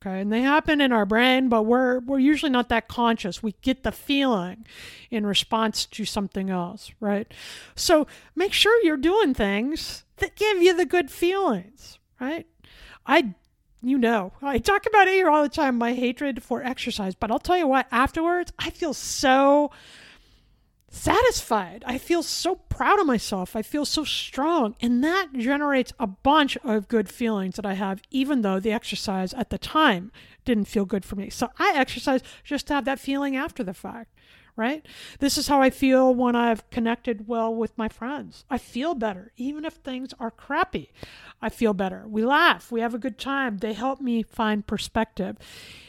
Okay, 0.06 0.22
and 0.22 0.32
they 0.32 0.42
happen 0.42 0.82
in 0.82 0.92
our 0.92 1.06
brain, 1.06 1.50
but 1.50 1.64
we're 1.64 2.00
we're 2.00 2.20
usually 2.20 2.52
not 2.52 2.70
that 2.70 2.88
conscious. 2.88 3.42
We 3.42 3.56
get 3.62 3.84
the 3.84 3.92
feeling 3.92 4.66
in 5.10 5.26
response 5.26 5.86
to 5.88 6.06
something 6.06 6.50
else, 6.50 6.92
right? 7.00 7.32
So 7.76 8.06
make 8.36 8.54
sure 8.54 8.84
you're 8.84 8.98
doing 8.98 9.34
things 9.34 10.04
that 10.18 10.36
give 10.36 10.62
you 10.62 10.76
the 10.76 10.86
good 10.86 11.10
feelings, 11.10 11.98
right? 12.20 12.46
I 13.06 13.34
you 13.82 13.98
know, 13.98 14.34
I 14.42 14.60
talk 14.60 14.86
about 14.86 15.08
it 15.08 15.14
here 15.14 15.30
all 15.30 15.44
the 15.44 15.50
time, 15.50 15.78
my 15.78 15.94
hatred 15.94 16.44
for 16.44 16.64
exercise, 16.64 17.16
but 17.16 17.32
I'll 17.32 17.40
tell 17.40 17.58
you 17.58 17.68
what, 17.68 17.88
afterwards, 17.92 18.52
I 18.58 18.72
feel 18.72 18.94
so 18.94 19.72
satisfied. 20.96 21.84
I 21.86 21.98
feel 21.98 22.24
so 22.24 22.56
proud 22.56 23.00
of 23.00 23.06
myself. 23.06 23.56
I 23.56 23.62
feel 23.62 23.86
so 23.86 24.04
strong. 24.04 24.76
And 24.82 25.04
that 25.04 25.30
generates 25.34 25.94
a 26.00 26.08
bunch 26.08 26.58
of 26.58 26.88
good 26.88 27.10
feelings 27.10 27.56
that 27.56 27.66
I 27.66 27.74
have, 27.74 28.02
even 28.12 28.42
though 28.42 28.60
the 28.60 28.72
exercise 28.72 29.34
at 29.34 29.50
the 29.50 29.58
time 29.58 30.12
didn't 30.46 30.66
feel 30.66 30.86
good 30.86 31.06
for 31.06 31.16
me. 31.16 31.30
So 31.30 31.50
I 31.60 31.74
exercise 31.76 32.22
just 32.44 32.68
to 32.68 32.74
have 32.74 32.86
that 32.86 33.00
feeling 33.00 33.36
after 33.36 33.64
the 33.64 33.74
fact 33.74 34.12
right? 34.56 34.86
This 35.20 35.38
is 35.38 35.48
how 35.48 35.62
I 35.62 35.70
feel 35.70 36.14
when 36.14 36.36
I've 36.36 36.70
connected 36.70 37.28
well 37.28 37.54
with 37.54 37.78
my 37.78 37.90
friends. 37.90 38.46
I 38.50 38.58
feel 38.58 38.96
better, 38.96 39.32
even 39.36 39.66
if 39.66 39.74
things 39.74 40.14
are 40.20 40.32
crappy. 40.32 40.94
I 41.42 41.50
feel 41.50 41.74
better. 41.74 42.06
We 42.08 42.24
laugh, 42.24 42.72
we 42.72 42.80
have 42.82 42.94
a 42.94 43.00
good 43.00 43.18
time. 43.18 43.58
They 43.58 43.74
help 43.74 44.00
me 44.00 44.24
find 44.24 44.66
perspective. 44.66 45.38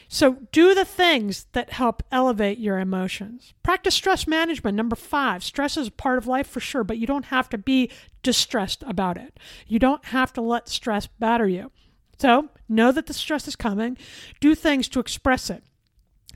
So, 0.09 0.37
do 0.53 0.73
the 0.73 0.85
things 0.85 1.47
that 1.51 1.71
help 1.71 2.01
elevate 2.11 2.59
your 2.59 2.79
emotions. 2.79 3.53
Practice 3.61 3.93
stress 3.93 4.25
management. 4.25 4.77
Number 4.77 4.95
five, 4.95 5.43
stress 5.43 5.75
is 5.75 5.87
a 5.87 5.91
part 5.91 6.17
of 6.17 6.27
life 6.27 6.47
for 6.47 6.61
sure, 6.61 6.85
but 6.85 6.97
you 6.97 7.05
don't 7.05 7.25
have 7.25 7.49
to 7.49 7.57
be 7.57 7.91
distressed 8.23 8.83
about 8.87 9.17
it. 9.17 9.37
You 9.67 9.79
don't 9.79 10.05
have 10.05 10.31
to 10.33 10.41
let 10.41 10.69
stress 10.69 11.07
batter 11.07 11.47
you. 11.47 11.71
So, 12.17 12.49
know 12.69 12.91
that 12.93 13.07
the 13.07 13.13
stress 13.13 13.47
is 13.49 13.57
coming. 13.57 13.97
Do 14.39 14.55
things 14.55 14.87
to 14.89 15.01
express 15.01 15.49
it 15.49 15.63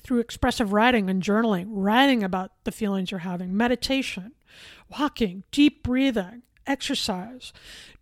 through 0.04 0.20
expressive 0.20 0.74
writing 0.74 1.10
and 1.10 1.24
journaling, 1.24 1.66
writing 1.70 2.24
about 2.24 2.52
the 2.66 2.72
feelings 2.72 3.12
you're 3.12 3.20
having, 3.22 3.56
meditation, 3.56 4.34
walking, 4.90 5.44
deep 5.52 5.84
breathing, 5.84 6.44
exercise. 6.68 7.54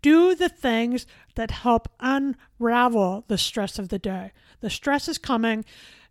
Do 0.01 0.35
the 0.35 0.49
things 0.49 1.05
that 1.35 1.51
help 1.51 1.89
unravel 1.99 3.25
the 3.27 3.37
stress 3.37 3.79
of 3.79 3.89
the 3.89 3.99
day. 3.99 4.31
The 4.61 4.69
stress 4.69 5.07
is 5.07 5.17
coming. 5.17 5.65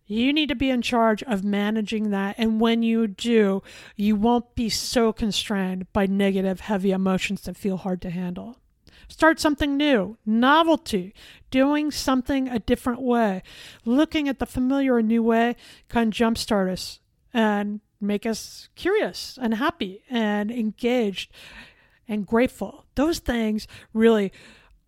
You 0.06 0.32
need 0.32 0.48
to 0.48 0.54
be 0.54 0.70
in 0.70 0.82
charge 0.82 1.22
of 1.24 1.44
managing 1.44 2.10
that. 2.10 2.36
And 2.38 2.60
when 2.60 2.82
you 2.82 3.06
do, 3.06 3.62
you 3.96 4.16
won't 4.16 4.54
be 4.54 4.70
so 4.70 5.12
constrained 5.12 5.92
by 5.92 6.06
negative, 6.06 6.60
heavy 6.60 6.92
emotions 6.92 7.42
that 7.42 7.56
feel 7.56 7.76
hard 7.76 8.00
to 8.02 8.10
handle. 8.10 8.56
Start 9.08 9.40
something 9.40 9.76
new, 9.76 10.18
novelty, 10.26 11.14
doing 11.50 11.90
something 11.90 12.48
a 12.48 12.58
different 12.58 13.00
way. 13.00 13.42
Looking 13.84 14.28
at 14.28 14.38
the 14.38 14.46
familiar 14.46 14.98
a 14.98 15.02
new 15.02 15.22
way 15.22 15.56
can 15.88 16.10
jumpstart 16.10 16.70
us 16.70 17.00
and 17.32 17.80
make 18.00 18.26
us 18.26 18.68
curious 18.76 19.38
and 19.40 19.54
happy 19.54 20.02
and 20.08 20.50
engaged 20.50 21.32
and 22.08 22.26
grateful. 22.26 22.86
Those 22.94 23.18
things 23.18 23.68
really 23.92 24.32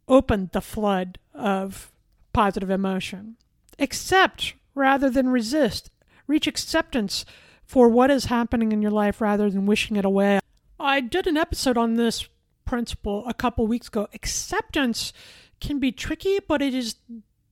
opened 0.09 0.51
the 0.53 0.61
flood 0.61 1.19
of 1.35 1.93
positive 2.33 2.71
emotion. 2.71 3.37
Accept 3.79 4.55
rather 4.75 5.11
than 5.11 5.29
resist. 5.29 5.91
Reach 6.27 6.47
acceptance 6.47 7.25
for 7.65 7.89
what 7.89 8.11
is 8.11 8.27
happening 8.27 8.73
in 8.73 8.83
your 8.83 8.91
life 8.91 9.21
rather 9.21 9.51
than 9.51 9.67
wishing 9.67 9.97
it 9.97 10.05
away. 10.05 10.41
I 10.79 11.01
did 11.01 11.27
an 11.27 11.37
episode 11.37 11.77
on 11.77 11.95
this 11.95 12.29
principle 12.65 13.25
a 13.27 13.35
couple 13.35 13.67
weeks 13.67 13.89
ago. 13.89 14.09
Acceptance 14.15 15.13
can 15.61 15.79
be 15.79 15.93
tricky, 15.93 16.39
but 16.41 16.63
it 16.63 16.75
is 16.75 16.97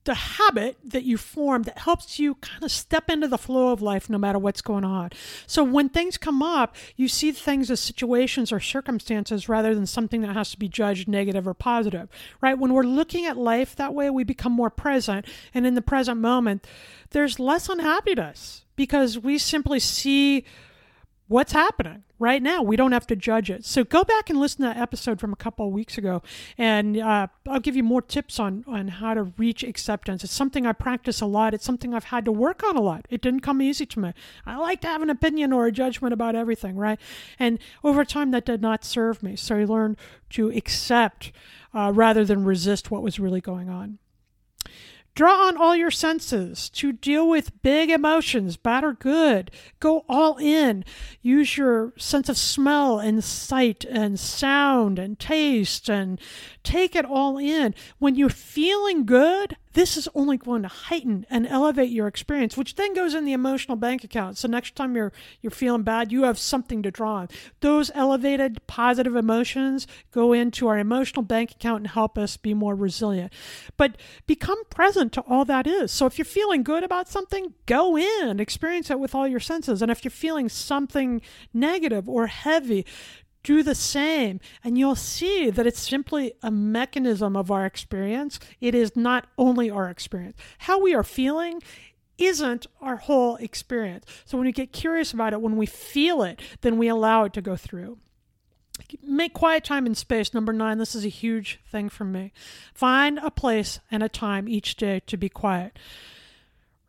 the 0.05 0.15
habit 0.15 0.77
that 0.85 1.05
you 1.05 1.19
form 1.19 1.65
that 1.65 1.79
helps 1.81 2.19
you 2.19 2.37
kind 2.37 2.63
of 2.63 2.71
step 2.71 3.11
into 3.11 3.29
the 3.29 3.37
flow 3.37 3.73
of 3.73 3.83
life 3.83 4.09
no 4.09 4.17
matter 4.17 4.39
what's 4.39 4.63
going 4.63 4.85
on. 4.85 5.11
So 5.47 5.63
when 5.63 5.89
things 5.89 6.17
come 6.17 6.43
up, 6.43 6.77
you 6.97 7.09
see 7.09 7.33
things 7.33 7.71
as 7.71 7.81
situations 7.81 8.51
or 8.51 8.61
circumstances 8.61 9.49
rather 9.49 9.75
than 9.75 9.87
something 9.87 10.23
that 10.23 10.35
has 10.35 10.51
to 10.53 10.59
be 10.59 10.69
judged 10.69 11.09
negative 11.09 11.47
or 11.47 11.55
positive, 11.55 12.09
right? 12.41 12.59
When 12.59 12.73
we're 12.73 12.85
looking 12.85 13.27
at 13.27 13.37
life 13.37 13.77
that 13.77 13.95
way, 13.95 14.09
we 14.09 14.25
become 14.25 14.53
more 14.53 14.71
present. 14.71 15.27
And 15.53 15.67
in 15.67 15.75
the 15.75 15.83
present 15.83 16.21
moment, 16.21 16.67
there's 17.11 17.39
less 17.39 17.69
unhappiness 17.69 18.65
because 18.77 19.19
we 19.19 19.37
simply 19.37 19.81
see 19.81 20.45
what's 21.29 21.53
happening 21.53 22.03
right 22.19 22.43
now. 22.43 22.63
We 22.63 22.77
don't 22.77 22.93
have 22.93 23.07
to 23.09 23.17
judge 23.17 23.51
it. 23.51 23.65
So 23.65 23.85
go 23.85 24.03
back 24.03 24.29
and 24.29 24.41
listen 24.41 24.63
to 24.63 24.69
that 24.69 24.77
episode 24.79 25.21
from 25.21 25.33
a 25.33 25.37
couple 25.37 25.67
of 25.67 25.73
weeks 25.73 25.97
ago, 25.97 26.23
and 26.57 26.99
uh, 26.99 27.29
I'll 27.47 27.61
give 27.61 27.77
you 27.77 27.83
more 27.83 28.03
tips 28.03 28.41
on 28.41 28.65
on 28.67 28.89
how 28.89 29.15
to 29.15 29.25
reach 29.37 29.63
acceptance. 29.63 30.25
It's 30.25 30.33
something 30.33 30.67
I 30.67 30.73
practice 30.73 31.21
a 31.21 31.27
lot. 31.27 31.55
It's 31.55 31.65
something 31.65 31.95
I've 31.95 32.05
had 32.05 32.25
to 32.25 32.33
work 32.33 32.65
on 32.65 32.77
a 32.77 32.81
lot. 32.81 33.07
It 33.11 33.21
didn't 33.21 33.41
come 33.41 33.63
easy 33.63 33.87
to 33.87 34.01
me. 34.01 34.13
I 34.47 34.57
like 34.57 34.81
to 34.83 34.89
have 34.89 35.03
an 35.03 35.11
opinion 35.11 35.53
or 35.53 35.67
a 35.67 35.73
judgment 35.73 36.13
about 36.13 36.35
everything, 36.35 36.77
right? 36.77 36.99
And 37.39 37.59
over 37.85 38.05
time, 38.05 38.31
that 38.33 38.47
did 38.47 38.61
not 38.61 38.85
serve 38.85 39.23
me. 39.23 39.37
So 39.37 39.57
I 39.57 39.65
learned 39.65 39.97
to 40.31 40.51
accept 40.51 41.33
uh, 41.75 41.93
rather 41.95 42.25
than 42.25 42.45
resist 42.45 42.91
what 42.91 43.03
was 43.03 43.21
really 43.21 43.41
going 43.41 43.69
on. 43.69 43.99
Draw 45.19 45.49
on 45.49 45.57
all 45.57 45.75
your 45.75 45.91
senses 45.91 46.71
to 46.71 46.93
deal 46.93 47.29
with 47.29 47.61
big 47.61 47.91
emotions, 47.91 48.57
bad 48.57 48.85
or 48.85 48.93
good. 48.93 49.51
Go 49.81 50.05
all 50.09 50.37
in. 50.37 50.85
Use 51.23 51.57
your 51.59 51.93
sense 51.97 52.29
of 52.29 52.39
smell 52.39 53.01
and 53.01 53.25
sight 53.25 53.85
and 53.85 54.21
sound 54.21 54.97
and 54.97 55.19
taste 55.19 55.91
and 55.91 56.21
take 56.63 56.95
it 56.95 57.05
all 57.05 57.37
in. 57.37 57.75
When 57.99 58.15
you're 58.15 58.29
feeling 58.29 59.05
good, 59.07 59.57
this 59.79 59.97
is 59.97 60.09
only 60.13 60.37
going 60.37 60.63
to 60.63 60.69
heighten 60.69 61.25
and 61.31 61.47
elevate 61.47 61.91
your 61.91 62.09
experience, 62.09 62.57
which 62.57 62.75
then 62.75 62.95
goes 62.95 63.15
in 63.15 63.25
the 63.25 63.33
emotional 63.33 63.77
bank 63.77 64.03
account. 64.03 64.37
So 64.37 64.49
next 64.49 64.75
time 64.75 64.97
you're 64.97 65.13
you're 65.41 65.53
feeling 65.53 65.85
bad, 65.85 66.11
you 66.11 66.25
have 66.25 66.37
something 66.37 66.83
to 66.83 66.91
draw 66.91 67.19
on. 67.19 67.29
Those 67.61 67.93
elevated 67.95 68.67
positive 68.67 69.15
emotions 69.15 69.87
go 70.11 70.33
into 70.33 70.67
our 70.67 70.79
emotional 70.79 71.23
bank 71.23 71.53
account 71.53 71.83
and 71.83 71.87
help 71.87 72.19
us 72.19 72.37
be 72.37 72.55
more 72.55 72.75
resilient. 72.75 73.33
But 73.77 73.99
become 74.27 74.65
present 74.65 75.13
to 75.13 75.21
all 75.21 75.45
that 75.45 75.69
is. 75.69 75.93
So 75.93 76.07
if 76.07 76.19
you're 76.19 76.25
feeling 76.25 76.65
good 76.65 76.83
about 76.83 77.09
something, 77.09 77.55
go 77.67 77.97
in, 77.97 78.41
experience 78.41 78.91
it 78.91 78.99
with 78.99 79.15
all 79.15 79.29
your 79.29 79.39
senses. 79.39 79.81
And 79.81 79.93
if 79.93 80.03
you're 80.03 80.11
feeling 80.11 80.49
something 80.49 81.23
negative 81.55 82.09
or 82.09 82.27
heavy, 82.27 82.85
do 83.43 83.63
the 83.63 83.75
same. 83.75 84.41
And 84.63 84.79
you'll 84.79 84.97
see 84.97 85.51
that 85.51 85.67
it's 85.67 85.81
simply 85.81 86.33
a 86.43 86.51
mechanism 86.51 87.37
of 87.37 87.51
our 87.51 87.67
experience. 87.67 88.39
It 88.61 88.75
is 88.75 88.97
not 88.97 89.27
only 89.37 89.71
our 89.71 89.89
experience. 89.89 90.37
How 90.59 90.81
we 90.81 90.95
are 90.95 91.05
feeling 91.05 91.63
isn't 92.19 92.67
our 92.81 92.97
whole 92.97 93.37
experience. 93.37 94.05
So 94.25 94.37
when 94.37 94.47
we 94.47 94.53
get 94.53 94.73
curious 94.73 95.13
about 95.13 95.33
it, 95.33 95.41
when 95.41 95.57
we 95.57 95.67
feel 95.67 96.23
it, 96.23 96.41
then 96.61 96.79
we 96.79 96.89
allow 96.89 97.25
it 97.25 97.33
to 97.35 97.43
go 97.43 97.57
through. 97.57 97.99
Make 99.03 99.35
quiet 99.35 99.65
time 99.65 99.87
and 99.87 99.97
space. 99.97 100.33
Number 100.33 100.53
nine, 100.53 100.79
this 100.79 100.95
is 100.95 101.05
a 101.05 101.09
huge 101.09 101.61
thing 101.71 101.89
for 101.89 102.05
me. 102.05 102.33
Find 102.75 103.19
a 103.19 103.31
place 103.31 103.81
and 103.91 104.03
a 104.03 104.09
time 104.09 104.49
each 104.49 104.77
day 104.77 105.01
to 105.07 105.17
be 105.17 105.29
quiet 105.29 105.79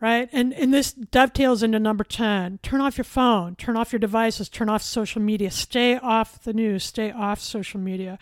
right? 0.02 0.30
And 0.32 0.54
and 0.54 0.74
this 0.74 0.94
dovetails 0.94 1.62
into 1.62 1.80
number 1.80 2.04
10. 2.04 2.60
Turn 2.64 2.82
off 2.82 2.98
your 2.98 3.06
phone, 3.06 3.56
turn 3.56 3.76
off 3.76 3.92
your 3.92 4.00
devices, 4.00 4.50
turn 4.50 4.70
off 4.70 4.82
social 4.82 5.22
media, 5.22 5.52
stay 5.52 5.98
off 5.98 6.42
the 6.44 6.54
news, 6.54 6.84
stay 6.84 7.12
off 7.12 7.40
social 7.40 7.80
media. 7.80 8.18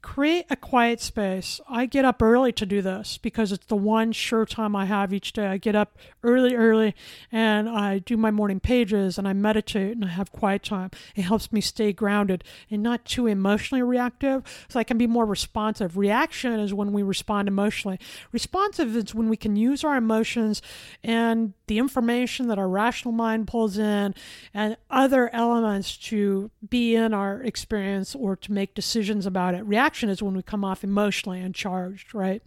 Create 0.00 0.46
a 0.48 0.54
quiet 0.54 1.00
space. 1.00 1.60
I 1.68 1.86
get 1.86 2.04
up 2.04 2.22
early 2.22 2.52
to 2.52 2.64
do 2.64 2.80
this 2.80 3.18
because 3.18 3.50
it's 3.50 3.66
the 3.66 3.76
one 3.76 4.12
sure 4.12 4.46
time 4.46 4.76
I 4.76 4.84
have 4.84 5.12
each 5.12 5.32
day. 5.32 5.46
I 5.46 5.58
get 5.58 5.74
up 5.74 5.98
early, 6.22 6.54
early, 6.54 6.94
and 7.32 7.68
I 7.68 7.98
do 7.98 8.16
my 8.16 8.30
morning 8.30 8.60
pages 8.60 9.18
and 9.18 9.26
I 9.26 9.32
meditate 9.32 9.96
and 9.96 10.04
I 10.04 10.08
have 10.08 10.30
quiet 10.30 10.62
time. 10.62 10.92
It 11.16 11.22
helps 11.22 11.52
me 11.52 11.60
stay 11.60 11.92
grounded 11.92 12.44
and 12.70 12.80
not 12.80 13.04
too 13.04 13.26
emotionally 13.26 13.82
reactive 13.82 14.44
so 14.68 14.78
I 14.78 14.84
can 14.84 14.98
be 14.98 15.08
more 15.08 15.26
responsive. 15.26 15.96
Reaction 15.96 16.60
is 16.60 16.72
when 16.72 16.92
we 16.92 17.02
respond 17.02 17.48
emotionally, 17.48 17.98
responsive 18.30 18.94
is 18.94 19.16
when 19.16 19.28
we 19.28 19.36
can 19.36 19.56
use 19.56 19.82
our 19.82 19.96
emotions 19.96 20.62
and 21.02 21.17
and 21.18 21.52
the 21.66 21.78
information 21.78 22.46
that 22.46 22.58
our 22.58 22.68
rational 22.68 23.12
mind 23.12 23.48
pulls 23.48 23.76
in 23.76 24.14
and 24.54 24.76
other 24.88 25.28
elements 25.34 25.96
to 25.96 26.50
be 26.68 26.94
in 26.94 27.12
our 27.12 27.42
experience 27.42 28.14
or 28.14 28.36
to 28.36 28.52
make 28.52 28.74
decisions 28.74 29.26
about 29.26 29.54
it. 29.54 29.64
Reaction 29.64 30.08
is 30.08 30.22
when 30.22 30.36
we 30.36 30.42
come 30.42 30.64
off 30.64 30.84
emotionally 30.84 31.40
and 31.40 31.54
charged, 31.54 32.14
right? 32.14 32.40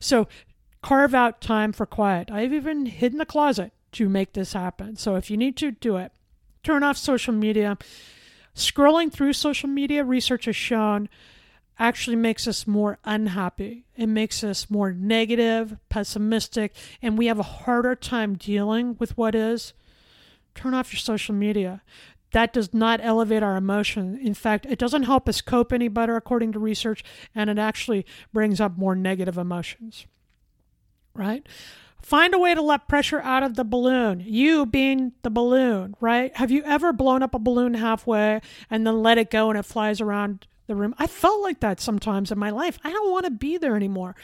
So 0.00 0.26
carve 0.82 1.14
out 1.14 1.40
time 1.40 1.72
for 1.72 1.86
quiet. 1.86 2.30
I've 2.30 2.52
even 2.52 2.86
hidden 2.86 3.18
the 3.18 3.26
closet 3.26 3.72
to 3.92 4.08
make 4.08 4.32
this 4.32 4.52
happen. 4.54 4.96
So 4.96 5.14
if 5.14 5.30
you 5.30 5.36
need 5.36 5.56
to 5.58 5.70
do 5.70 5.96
it, 5.96 6.12
turn 6.64 6.82
off 6.82 6.96
social 6.96 7.32
media. 7.32 7.78
Scrolling 8.54 9.12
through 9.12 9.34
social 9.34 9.68
media, 9.68 10.04
research 10.04 10.46
has 10.46 10.56
shown 10.56 11.08
actually 11.80 12.16
makes 12.16 12.46
us 12.46 12.66
more 12.66 12.98
unhappy. 13.04 13.86
It 13.96 14.06
makes 14.06 14.44
us 14.44 14.70
more 14.70 14.92
negative, 14.92 15.78
pessimistic, 15.88 16.74
and 17.00 17.16
we 17.16 17.26
have 17.26 17.38
a 17.38 17.42
harder 17.42 17.96
time 17.96 18.36
dealing 18.36 18.96
with 18.98 19.16
what 19.16 19.34
is. 19.34 19.72
Turn 20.54 20.74
off 20.74 20.92
your 20.92 21.00
social 21.00 21.34
media. 21.34 21.82
That 22.32 22.52
does 22.52 22.72
not 22.74 23.00
elevate 23.02 23.42
our 23.42 23.56
emotion. 23.56 24.18
In 24.22 24.34
fact, 24.34 24.66
it 24.66 24.78
doesn't 24.78 25.04
help 25.04 25.28
us 25.28 25.40
cope 25.40 25.72
any 25.72 25.88
better, 25.88 26.14
according 26.16 26.52
to 26.52 26.58
research, 26.58 27.02
and 27.34 27.48
it 27.48 27.58
actually 27.58 28.04
brings 28.32 28.60
up 28.60 28.76
more 28.76 28.94
negative 28.94 29.38
emotions. 29.38 30.06
Right? 31.14 31.46
Find 32.02 32.34
a 32.34 32.38
way 32.38 32.54
to 32.54 32.62
let 32.62 32.88
pressure 32.88 33.20
out 33.20 33.42
of 33.42 33.56
the 33.56 33.64
balloon. 33.64 34.22
You 34.24 34.66
being 34.66 35.12
the 35.22 35.30
balloon, 35.30 35.96
right? 36.00 36.34
Have 36.36 36.50
you 36.50 36.62
ever 36.64 36.92
blown 36.92 37.22
up 37.22 37.34
a 37.34 37.38
balloon 37.38 37.74
halfway 37.74 38.40
and 38.70 38.86
then 38.86 39.02
let 39.02 39.18
it 39.18 39.30
go 39.30 39.50
and 39.50 39.58
it 39.58 39.64
flies 39.64 40.00
around 40.00 40.46
the 40.70 40.76
room. 40.76 40.94
I 40.98 41.06
felt 41.08 41.42
like 41.42 41.60
that 41.60 41.80
sometimes 41.80 42.30
in 42.30 42.38
my 42.38 42.50
life. 42.50 42.78
I 42.84 42.90
don't 42.92 43.10
want 43.10 43.24
to 43.26 43.30
be 43.30 43.58
there 43.58 43.76
anymore. 43.76 44.14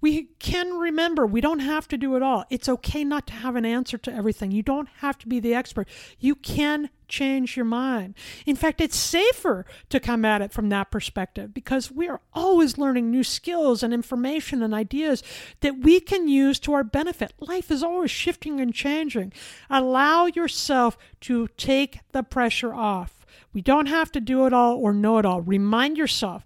We 0.00 0.28
can 0.38 0.74
remember 0.74 1.26
we 1.26 1.40
don't 1.40 1.60
have 1.60 1.88
to 1.88 1.96
do 1.96 2.14
it 2.14 2.22
all. 2.22 2.44
It's 2.50 2.68
okay 2.68 3.04
not 3.04 3.26
to 3.28 3.32
have 3.32 3.56
an 3.56 3.64
answer 3.64 3.96
to 3.98 4.14
everything. 4.14 4.52
You 4.52 4.62
don't 4.62 4.88
have 4.98 5.18
to 5.18 5.26
be 5.26 5.40
the 5.40 5.54
expert. 5.54 5.88
You 6.20 6.34
can 6.34 6.90
change 7.08 7.56
your 7.56 7.64
mind. 7.64 8.14
In 8.44 8.54
fact, 8.54 8.80
it's 8.80 8.96
safer 8.96 9.64
to 9.88 9.98
come 9.98 10.24
at 10.24 10.42
it 10.42 10.52
from 10.52 10.68
that 10.68 10.90
perspective 10.90 11.54
because 11.54 11.90
we 11.90 12.06
are 12.06 12.20
always 12.34 12.76
learning 12.76 13.10
new 13.10 13.24
skills 13.24 13.82
and 13.82 13.94
information 13.94 14.62
and 14.62 14.74
ideas 14.74 15.22
that 15.60 15.78
we 15.78 16.00
can 16.00 16.28
use 16.28 16.58
to 16.60 16.74
our 16.74 16.84
benefit. 16.84 17.32
Life 17.40 17.70
is 17.70 17.82
always 17.82 18.10
shifting 18.10 18.60
and 18.60 18.74
changing. 18.74 19.32
Allow 19.70 20.26
yourself 20.26 20.98
to 21.22 21.48
take 21.56 22.00
the 22.12 22.22
pressure 22.22 22.74
off. 22.74 23.23
We 23.52 23.62
don't 23.62 23.86
have 23.86 24.10
to 24.12 24.20
do 24.20 24.46
it 24.46 24.52
all 24.52 24.76
or 24.76 24.92
know 24.92 25.18
it 25.18 25.26
all. 25.26 25.40
Remind 25.40 25.96
yourself. 25.96 26.44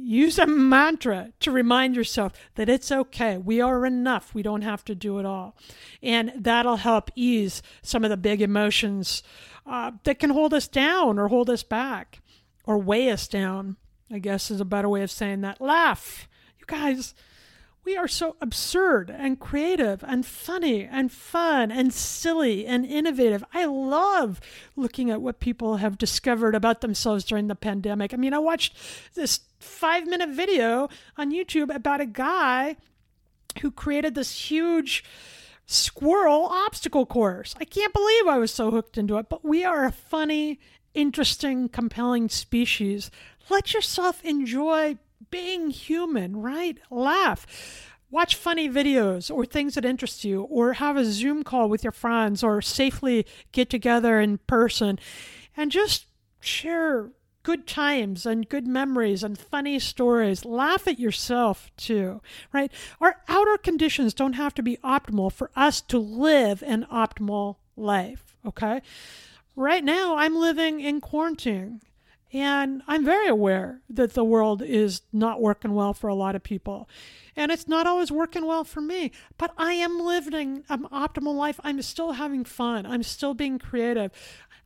Use 0.00 0.38
a 0.38 0.46
mantra 0.46 1.32
to 1.40 1.50
remind 1.50 1.96
yourself 1.96 2.32
that 2.54 2.68
it's 2.68 2.92
okay. 2.92 3.36
We 3.36 3.60
are 3.60 3.84
enough. 3.84 4.32
We 4.32 4.42
don't 4.42 4.62
have 4.62 4.84
to 4.84 4.94
do 4.94 5.18
it 5.18 5.26
all. 5.26 5.56
And 6.02 6.32
that'll 6.36 6.76
help 6.76 7.10
ease 7.16 7.62
some 7.82 8.04
of 8.04 8.10
the 8.10 8.16
big 8.16 8.40
emotions 8.40 9.24
uh, 9.66 9.92
that 10.04 10.20
can 10.20 10.30
hold 10.30 10.54
us 10.54 10.68
down 10.68 11.18
or 11.18 11.28
hold 11.28 11.50
us 11.50 11.64
back 11.64 12.20
or 12.64 12.78
weigh 12.78 13.10
us 13.10 13.26
down, 13.26 13.76
I 14.10 14.18
guess 14.18 14.50
is 14.50 14.60
a 14.60 14.64
better 14.64 14.88
way 14.88 15.02
of 15.02 15.10
saying 15.10 15.40
that. 15.40 15.60
Laugh. 15.60 16.28
You 16.58 16.64
guys, 16.66 17.14
we 17.88 17.96
are 17.96 18.06
so 18.06 18.36
absurd 18.42 19.08
and 19.08 19.40
creative 19.40 20.04
and 20.06 20.26
funny 20.26 20.84
and 20.84 21.10
fun 21.10 21.70
and 21.70 21.90
silly 21.90 22.66
and 22.66 22.84
innovative. 22.84 23.42
I 23.54 23.64
love 23.64 24.42
looking 24.76 25.10
at 25.10 25.22
what 25.22 25.40
people 25.40 25.78
have 25.78 25.96
discovered 25.96 26.54
about 26.54 26.82
themselves 26.82 27.24
during 27.24 27.48
the 27.48 27.54
pandemic. 27.54 28.12
I 28.12 28.18
mean, 28.18 28.34
I 28.34 28.40
watched 28.40 28.76
this 29.14 29.40
five 29.58 30.06
minute 30.06 30.28
video 30.28 30.90
on 31.16 31.32
YouTube 31.32 31.74
about 31.74 32.02
a 32.02 32.04
guy 32.04 32.76
who 33.62 33.70
created 33.70 34.14
this 34.14 34.50
huge 34.50 35.02
squirrel 35.64 36.44
obstacle 36.44 37.06
course. 37.06 37.54
I 37.58 37.64
can't 37.64 37.94
believe 37.94 38.26
I 38.26 38.36
was 38.36 38.52
so 38.52 38.70
hooked 38.70 38.98
into 38.98 39.16
it, 39.16 39.30
but 39.30 39.46
we 39.46 39.64
are 39.64 39.86
a 39.86 39.92
funny, 39.92 40.60
interesting, 40.92 41.70
compelling 41.70 42.28
species. 42.28 43.10
Let 43.48 43.72
yourself 43.72 44.22
enjoy 44.26 44.98
being 45.30 45.70
human, 45.70 46.36
right? 46.36 46.78
Laugh. 46.90 47.46
Watch 48.10 48.34
funny 48.36 48.70
videos 48.70 49.30
or 49.30 49.44
things 49.44 49.74
that 49.74 49.84
interest 49.84 50.24
you, 50.24 50.42
or 50.42 50.74
have 50.74 50.96
a 50.96 51.04
Zoom 51.04 51.42
call 51.42 51.68
with 51.68 51.84
your 51.84 51.92
friends, 51.92 52.42
or 52.42 52.62
safely 52.62 53.26
get 53.52 53.68
together 53.68 54.18
in 54.18 54.38
person 54.38 54.98
and 55.56 55.70
just 55.70 56.06
share 56.40 57.10
good 57.42 57.66
times 57.66 58.26
and 58.26 58.48
good 58.48 58.66
memories 58.66 59.22
and 59.22 59.38
funny 59.38 59.78
stories. 59.78 60.44
Laugh 60.44 60.86
at 60.86 60.98
yourself 60.98 61.70
too, 61.76 62.20
right? 62.52 62.72
Our 63.00 63.22
outer 63.28 63.58
conditions 63.58 64.14
don't 64.14 64.34
have 64.34 64.54
to 64.54 64.62
be 64.62 64.78
optimal 64.78 65.32
for 65.32 65.50
us 65.56 65.80
to 65.82 65.98
live 65.98 66.62
an 66.62 66.86
optimal 66.92 67.56
life, 67.76 68.36
okay? 68.44 68.82
Right 69.56 69.82
now, 69.82 70.16
I'm 70.16 70.36
living 70.36 70.80
in 70.80 71.00
quarantine 71.00 71.80
and 72.32 72.82
I'm 72.86 73.04
very 73.04 73.26
aware 73.26 73.80
that 73.88 74.12
the 74.12 74.24
world 74.24 74.62
is 74.62 75.02
not 75.12 75.40
working 75.40 75.72
well 75.74 75.94
for 75.94 76.08
a 76.08 76.14
lot 76.14 76.34
of 76.34 76.42
people. 76.42 76.88
And 77.34 77.50
it's 77.50 77.68
not 77.68 77.86
always 77.86 78.10
working 78.10 78.46
well 78.46 78.64
for 78.64 78.80
me. 78.80 79.12
But 79.38 79.52
I 79.56 79.74
am 79.74 80.00
living 80.00 80.64
an 80.68 80.84
optimal 80.92 81.34
life. 81.34 81.58
I'm 81.64 81.80
still 81.82 82.12
having 82.12 82.44
fun. 82.44 82.84
I'm 82.84 83.02
still 83.02 83.32
being 83.32 83.58
creative. 83.58 84.10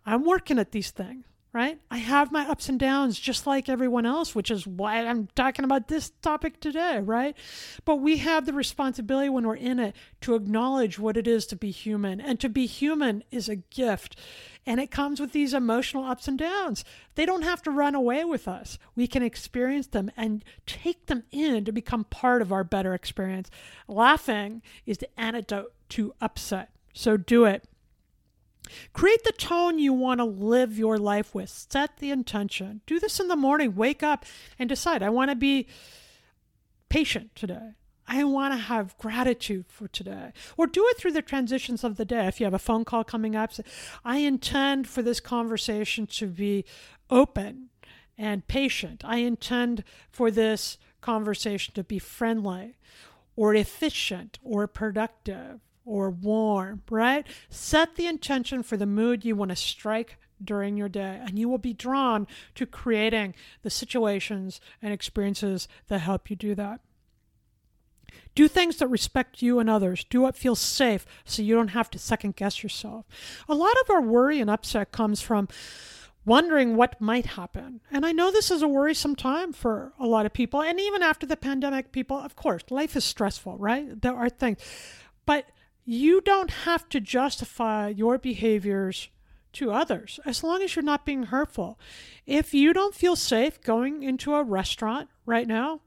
I'm 0.05 0.25
working 0.25 0.59
at 0.59 0.72
these 0.72 0.90
things 0.90 1.25
right? 1.53 1.79
I 1.91 1.99
have 1.99 2.33
my 2.33 2.49
ups 2.49 2.71
and 2.71 2.81
downs 2.81 3.19
just 3.19 3.47
like 3.47 3.69
everyone 3.69 4.07
else, 4.07 4.35
which 4.35 4.51
is 4.51 4.67
why 4.67 5.07
I'm 5.07 5.29
talking 5.35 5.67
about 5.67 5.88
this 5.88 6.11
topic 6.23 6.61
today, 6.61 6.99
right? 7.01 7.37
But 7.85 7.97
we 7.97 8.19
have 8.19 8.47
the 8.47 8.55
responsibility 8.55 9.29
when 9.29 9.47
we're 9.47 9.57
in 9.57 9.79
it 9.79 9.95
to 10.23 10.35
acknowledge 10.35 10.99
what 10.99 11.19
it 11.19 11.27
is 11.27 11.45
to 11.47 11.57
be 11.57 11.71
human. 11.71 12.21
And 12.21 12.41
to 12.41 12.49
be 12.49 12.65
human 12.65 13.23
is 13.31 13.51
a 13.51 13.57
gift. 13.57 14.17
And 14.65 14.81
it 14.81 14.91
comes 14.91 15.21
with 15.21 15.33
these 15.33 15.53
emotional 15.53 16.05
ups 16.05 16.27
and 16.27 16.38
downs. 16.38 16.85
They 17.17 17.27
don't 17.27 17.43
have 17.43 17.61
to 17.62 17.71
run 17.71 17.95
away 17.95 18.25
with 18.25 18.49
us. 18.49 18.79
We 18.97 19.07
can 19.07 19.23
experience 19.23 19.88
them 19.88 20.11
and 20.17 20.43
take 20.67 21.07
them 21.07 21.25
in 21.31 21.67
to 21.67 21.73
become 21.73 22.05
part 22.05 22.41
of 22.41 22.53
our 22.53 22.65
better 22.65 22.95
experience. 22.95 23.51
Laughing 23.88 24.62
is 24.87 24.99
the 24.99 25.21
antidote 25.21 25.75
to 25.91 26.15
upset. 26.21 26.71
So 26.95 27.19
do 27.19 27.45
it. 27.45 27.69
Create 28.92 29.25
the 29.25 29.33
tone 29.33 29.79
you 29.79 29.92
want 29.92 30.18
to 30.18 30.25
live 30.25 30.79
your 30.79 30.98
life 30.98 31.35
with. 31.35 31.48
Set 31.48 31.98
the 31.98 32.11
intention. 32.11 32.81
Do 32.87 32.98
this 32.98 33.20
in 33.20 33.29
the 33.29 33.37
morning. 33.37 33.75
Wake 33.75 34.03
up 34.03 34.25
and 34.59 34.68
decide 34.68 35.03
I 35.03 35.11
want 35.11 35.31
to 35.31 35.37
be 35.37 35.66
patient 36.88 37.35
today. 37.35 37.72
I 38.07 38.25
want 38.25 38.53
to 38.53 38.59
have 38.59 38.98
gratitude 38.98 39.66
for 39.68 39.88
today. 39.88 40.33
Or 40.57 40.66
do 40.66 40.87
it 40.88 40.98
through 40.98 41.12
the 41.12 41.22
transitions 41.22 41.85
of 41.85 41.96
the 41.96 42.05
day. 42.05 42.27
If 42.27 42.40
you 42.40 42.44
have 42.44 42.55
a 42.55 42.59
phone 42.59 42.85
call 42.85 43.05
coming 43.05 43.37
up, 43.37 43.53
say, 43.53 43.62
I 44.05 44.18
intend 44.18 44.88
for 44.88 45.03
this 45.03 45.20
conversation 45.20 46.07
to 46.09 46.27
be 46.27 46.64
open 47.09 47.68
and 48.18 48.46
patient. 48.48 49.03
I 49.05 49.18
intend 49.18 49.85
for 50.11 50.31
this 50.31 50.79
conversation 51.01 51.75
to 51.75 51.85
be 51.85 51.98
friendly 51.98 52.77
or 53.37 53.55
efficient 53.55 54.38
or 54.42 54.66
productive 54.66 55.61
or 55.85 56.11
warm, 56.11 56.83
right? 56.90 57.27
Set 57.49 57.97
the 57.97 58.07
intention 58.07 58.62
for 58.62 58.77
the 58.77 58.87
mood 58.87 59.25
you 59.25 59.37
want 59.37 59.51
to 59.51 59.57
strike 59.57 60.18
during 60.45 60.77
your 60.77 60.88
day, 60.88 61.21
and 61.25 61.38
you 61.38 61.49
will 61.49 61.59
be 61.59 61.73
drawn 61.73 62.27
to 62.55 62.66
creating 62.66 63.35
the 63.62 63.71
situations 63.71 64.61
and 64.81 64.92
experiences 64.92 65.68
that 65.88 66.01
help 66.01 66.31
you 66.31 66.37
do 66.37 66.55
that. 66.55 66.81
Do 68.35 68.49
things 68.49 68.79
that 68.79 68.88
respect 68.88 69.42
you 69.42 69.59
and 69.59 69.68
others. 69.68 70.05
Do 70.05 70.23
what 70.23 70.37
feels 70.37 70.59
safe 70.59 71.07
so 71.25 71.42
you 71.42 71.55
don't 71.55 71.68
have 71.68 71.90
to 71.90 71.99
second 71.99 72.37
guess 72.37 72.62
yourself. 72.62 73.07
A 73.49 73.55
lot 73.55 73.75
of 73.83 73.90
our 73.90 74.01
worry 74.01 74.40
and 74.40 74.51
upset 74.51 74.90
comes 74.90 75.21
from 75.21 75.49
wondering 76.25 76.77
what 76.77 77.01
might 77.01 77.27
happen. 77.27 77.81
And 77.90 78.07
I 78.07 78.12
know 78.12 78.31
this 78.31 78.51
is 78.51 78.62
a 78.62 78.68
worrisome 78.68 79.16
time 79.16 79.53
for 79.53 79.92
a 79.99 80.07
lot 80.07 80.25
of 80.25 80.33
people. 80.33 80.62
And 80.62 80.81
even 80.81 81.03
after 81.03 81.27
the 81.27 81.37
pandemic, 81.37 81.92
people, 81.92 82.16
of 82.16 82.37
course, 82.37 82.62
life 82.71 82.97
is 82.97 83.05
stressful, 83.05 83.59
right? 83.59 84.01
There 84.01 84.14
are 84.14 84.31
things. 84.31 84.59
But 85.27 85.47
you 85.85 86.21
don't 86.21 86.51
have 86.51 86.88
to 86.90 87.01
justify 87.01 87.88
your 87.88 88.18
behaviors 88.18 89.09
to 89.55 89.71
others 89.71 90.18
as 90.25 90.42
long 90.42 90.62
as 90.62 90.75
you're 90.75 90.83
not 90.83 91.05
being 91.05 91.25
hurtful. 91.25 91.79
If 92.27 92.55
you 92.55 92.73
don't 92.73 92.95
feel 92.95 93.16
safe 93.16 93.61
going 93.61 94.03
into 94.03 94.35
a 94.35 94.42
restaurant 94.42 95.09
right 95.27 95.47
now, 95.47 95.81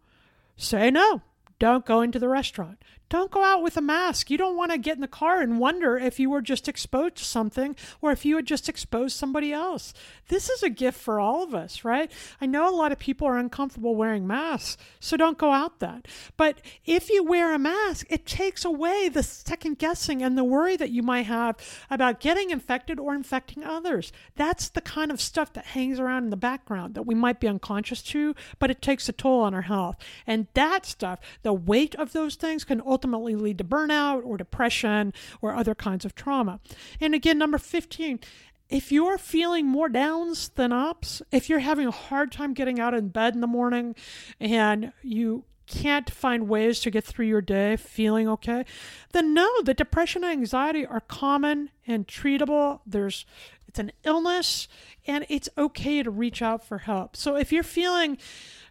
say 0.57 0.91
no. 0.91 1.21
Don't 1.57 1.85
go 1.85 2.01
into 2.01 2.19
the 2.19 2.27
restaurant. 2.27 2.79
Don't 3.15 3.31
go 3.31 3.45
out 3.45 3.63
with 3.63 3.77
a 3.77 3.81
mask. 3.81 4.29
You 4.29 4.37
don't 4.37 4.57
want 4.57 4.73
to 4.73 4.77
get 4.77 4.95
in 4.95 5.01
the 5.01 5.07
car 5.07 5.39
and 5.39 5.57
wonder 5.57 5.95
if 5.95 6.19
you 6.19 6.29
were 6.29 6.41
just 6.41 6.67
exposed 6.67 7.15
to 7.15 7.23
something 7.23 7.77
or 8.01 8.11
if 8.11 8.25
you 8.25 8.35
had 8.35 8.45
just 8.45 8.67
exposed 8.67 9.15
somebody 9.15 9.53
else. 9.53 9.93
This 10.27 10.49
is 10.49 10.61
a 10.61 10.69
gift 10.69 10.99
for 10.99 11.17
all 11.17 11.41
of 11.41 11.55
us, 11.55 11.85
right? 11.85 12.11
I 12.41 12.45
know 12.45 12.67
a 12.67 12.75
lot 12.75 12.91
of 12.91 12.99
people 12.99 13.25
are 13.25 13.37
uncomfortable 13.37 13.95
wearing 13.95 14.27
masks, 14.27 14.75
so 14.99 15.15
don't 15.15 15.37
go 15.37 15.53
out 15.53 15.79
that. 15.79 16.09
But 16.35 16.57
if 16.83 17.09
you 17.09 17.23
wear 17.23 17.53
a 17.53 17.57
mask, 17.57 18.05
it 18.09 18.25
takes 18.25 18.65
away 18.65 19.07
the 19.07 19.23
second 19.23 19.77
guessing 19.77 20.21
and 20.21 20.37
the 20.37 20.43
worry 20.43 20.75
that 20.75 20.89
you 20.89 21.01
might 21.01 21.27
have 21.27 21.55
about 21.89 22.19
getting 22.19 22.49
infected 22.49 22.99
or 22.99 23.15
infecting 23.15 23.63
others. 23.63 24.11
That's 24.35 24.67
the 24.67 24.81
kind 24.81 25.09
of 25.09 25.21
stuff 25.21 25.53
that 25.53 25.67
hangs 25.67 26.01
around 26.01 26.25
in 26.25 26.29
the 26.31 26.35
background 26.35 26.95
that 26.95 27.05
we 27.05 27.15
might 27.15 27.39
be 27.39 27.47
unconscious 27.47 28.01
to, 28.01 28.35
but 28.59 28.69
it 28.69 28.81
takes 28.81 29.07
a 29.07 29.13
toll 29.13 29.39
on 29.39 29.53
our 29.53 29.61
health. 29.61 29.95
And 30.27 30.47
that 30.53 30.85
stuff, 30.85 31.21
the 31.43 31.53
weight 31.53 31.95
of 31.95 32.11
those 32.11 32.35
things 32.35 32.65
can 32.65 32.81
ultimately 32.85 33.04
ultimately 33.05 33.35
lead 33.35 33.59
to 33.59 33.63
burnout 33.63 34.25
or 34.25 34.35
depression 34.35 35.13
or 35.41 35.55
other 35.55 35.75
kinds 35.75 36.05
of 36.05 36.15
trauma. 36.15 36.59
And 36.99 37.13
again, 37.13 37.37
number 37.37 37.59
15, 37.59 38.19
if 38.67 38.91
you're 38.91 39.19
feeling 39.19 39.67
more 39.67 39.89
downs 39.89 40.49
than 40.49 40.71
ups, 40.71 41.21
if 41.31 41.47
you're 41.47 41.59
having 41.59 41.87
a 41.87 41.91
hard 41.91 42.31
time 42.31 42.55
getting 42.55 42.79
out 42.79 42.95
in 42.95 43.09
bed 43.09 43.35
in 43.35 43.41
the 43.41 43.47
morning 43.47 43.95
and 44.39 44.91
you 45.03 45.43
can't 45.67 46.09
find 46.09 46.47
ways 46.47 46.79
to 46.79 46.89
get 46.89 47.03
through 47.03 47.27
your 47.27 47.41
day 47.41 47.75
feeling 47.75 48.27
okay, 48.27 48.65
then 49.13 49.35
know 49.35 49.61
that 49.61 49.77
depression 49.77 50.23
and 50.23 50.31
anxiety 50.31 50.83
are 50.85 51.01
common 51.01 51.69
and 51.85 52.07
treatable. 52.07 52.79
There's 52.87 53.25
it's 53.67 53.79
an 53.79 53.91
illness 54.03 54.67
and 55.05 55.25
it's 55.29 55.49
okay 55.57 56.01
to 56.01 56.09
reach 56.09 56.41
out 56.41 56.63
for 56.63 56.79
help. 56.79 57.15
So 57.15 57.35
if 57.35 57.51
you're 57.51 57.63
feeling 57.63 58.17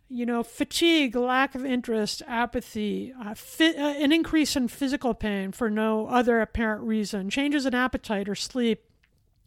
you 0.09 0.27
know, 0.27 0.43
fatigue, 0.43 1.17
lack 1.17 1.55
of 1.55 1.65
interest, 1.65 2.23
apathy, 2.27 3.13
uh, 3.21 3.35
fi- 3.35 3.77
uh, 3.77 3.95
an 3.95 4.13
increase 4.13 4.55
in 4.55 4.69
physical 4.69 5.15
pain 5.15 5.53
for 5.53 5.71
no 5.71 6.07
other 6.09 6.41
apparent 6.41 6.83
reason, 6.83 7.31
changes 7.31 7.67
in 7.67 7.75
appetite 7.75 8.29
or 8.29 8.35
sleep, 8.35 8.85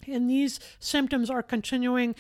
and 0.08 0.30
these 0.30 0.60
symptoms 0.80 1.30
are 1.30 1.44
continuing 1.44 2.16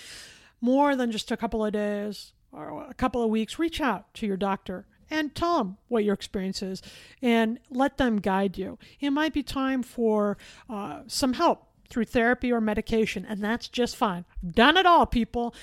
more 0.61 0.95
than 0.95 1.11
just 1.11 1.31
a 1.31 1.37
couple 1.37 1.65
of 1.65 1.73
days 1.73 2.33
or 2.51 2.85
a 2.89 2.93
couple 2.93 3.21
of 3.23 3.29
weeks, 3.29 3.59
reach 3.59 3.81
out 3.81 4.13
to 4.13 4.25
your 4.25 4.37
doctor 4.37 4.85
and 5.09 5.33
tell 5.35 5.57
them 5.57 5.77
what 5.87 6.03
your 6.03 6.13
experience 6.13 6.61
is 6.61 6.81
and 7.21 7.59
let 7.69 7.97
them 7.97 8.17
guide 8.17 8.57
you. 8.57 8.77
It 8.99 9.11
might 9.11 9.33
be 9.33 9.43
time 9.43 9.83
for 9.83 10.37
uh, 10.69 11.01
some 11.07 11.33
help 11.33 11.67
through 11.89 12.05
therapy 12.05 12.51
or 12.51 12.59
medication, 12.59 13.25
and 13.27 13.41
that's 13.41 13.67
just 13.67 13.95
fine. 13.95 14.25
done 14.45 14.77
it 14.77 14.85
all, 14.85 15.05
people. 15.05 15.55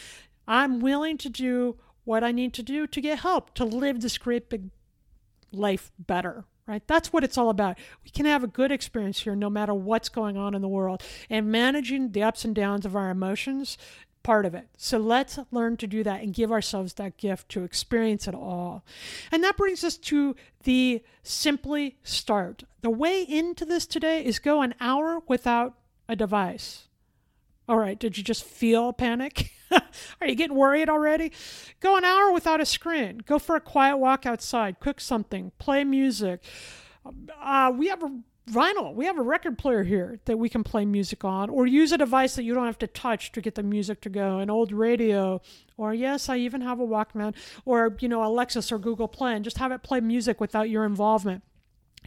I'm 0.47 0.81
willing 0.81 1.19
to 1.19 1.29
do 1.29 1.77
what 2.05 2.25
I 2.25 2.33
need 2.33 2.53
to 2.55 2.63
do 2.63 2.87
to 2.87 3.01
get 3.01 3.21
help 3.21 3.55
to 3.55 3.65
live 3.65 4.01
this 4.01 4.19
great 4.19 4.49
big 4.49 4.71
life 5.53 5.93
better 5.99 6.45
right? 6.67 6.83
That's 6.87 7.13
what 7.13 7.25
it's 7.25 7.37
all 7.37 7.51
about. 7.51 7.79
We 8.05 8.11
can 8.11 8.27
have 8.27 8.43
a 8.43 8.49
good 8.49 8.73
experience 8.73 9.21
here 9.21 9.37
no 9.37 9.51
matter 9.51 9.75
what's 9.75 10.09
going 10.09 10.37
on 10.37 10.55
in 10.55 10.63
the 10.63 10.69
world. 10.69 11.03
And 11.29 11.53
managing 11.53 12.13
the 12.13 12.23
ups 12.23 12.45
and 12.45 12.55
downs 12.55 12.87
of 12.87 12.97
our 12.97 13.11
emotions, 13.11 13.77
part 14.23 14.47
of 14.47 14.55
it. 14.55 14.69
So 14.77 14.99
let's 14.99 15.39
learn 15.51 15.77
to 15.77 15.87
do 15.87 16.03
that 16.03 16.23
and 16.23 16.35
give 16.35 16.51
ourselves 16.51 16.95
that 16.95 17.19
gift 17.19 17.49
to 17.51 17.63
experience 17.63 18.27
it 18.27 18.35
all. 18.35 18.85
And 19.31 19.45
that 19.45 19.57
brings 19.57 19.85
us 19.85 19.97
to 19.99 20.35
the 20.65 21.03
simply 21.23 21.97
start. 22.03 22.65
The 22.81 22.91
way 22.91 23.23
into 23.23 23.65
this 23.65 23.87
today 23.87 24.25
is 24.25 24.39
go 24.39 24.63
an 24.63 24.75
hour 24.81 25.23
without 25.29 25.75
a 26.09 26.17
device. 26.17 26.89
All 27.69 27.79
right, 27.79 27.99
did 27.99 28.19
you 28.19 28.25
just 28.25 28.45
feel 28.45 28.93
panic? 28.93 29.51
Are 30.21 30.27
you 30.27 30.35
getting 30.35 30.57
worried 30.57 30.89
already? 30.89 31.33
Go 31.81 31.97
an 31.97 32.05
hour 32.05 32.33
without 32.33 32.61
a 32.61 32.67
screen. 32.67 33.23
Go 33.27 33.39
for 33.39 33.57
a 33.57 33.61
quiet 33.61 33.97
walk 33.99 34.27
outside. 34.27 34.81
Cook 34.81 35.01
something. 35.01 35.53
Play 35.59 35.85
music. 35.85 36.43
Uh, 37.41 37.73
we 37.77 37.89
have 37.89 38.03
a 38.03 38.19
vinyl. 38.51 38.95
We 38.95 39.07
have 39.07 39.19
a 39.19 39.23
record 39.23 39.59
player 39.59 39.85
here 39.85 40.21
that 40.27 40.39
we 40.39 40.49
can 40.49 40.65
play 40.65 40.85
music 40.85 41.25
on, 41.25 41.51
or 41.51 41.67
use 41.67 41.93
a 41.93 41.99
device 41.99 42.35
that 42.37 42.45
you 42.45 42.55
don't 42.55 42.67
have 42.67 42.79
to 42.79 42.87
touch 42.87 43.33
to 43.33 43.41
get 43.41 43.55
the 43.55 43.63
music 43.63 44.01
to 44.03 44.11
go. 44.11 44.39
An 44.39 44.51
old 44.51 44.73
radio, 44.73 45.41
or 45.77 45.95
yes, 45.95 46.29
I 46.29 46.39
even 46.39 46.61
have 46.61 46.81
a 46.81 46.87
Walkman, 46.87 47.35
or 47.65 47.97
you 48.01 48.09
know, 48.09 48.25
Alexis 48.25 48.71
or 48.71 48.79
Google 48.79 49.09
Play, 49.09 49.35
and 49.35 49.45
just 49.45 49.59
have 49.59 49.73
it 49.73 49.83
play 49.83 50.01
music 50.01 50.41
without 50.41 50.71
your 50.71 50.85
involvement. 50.85 51.43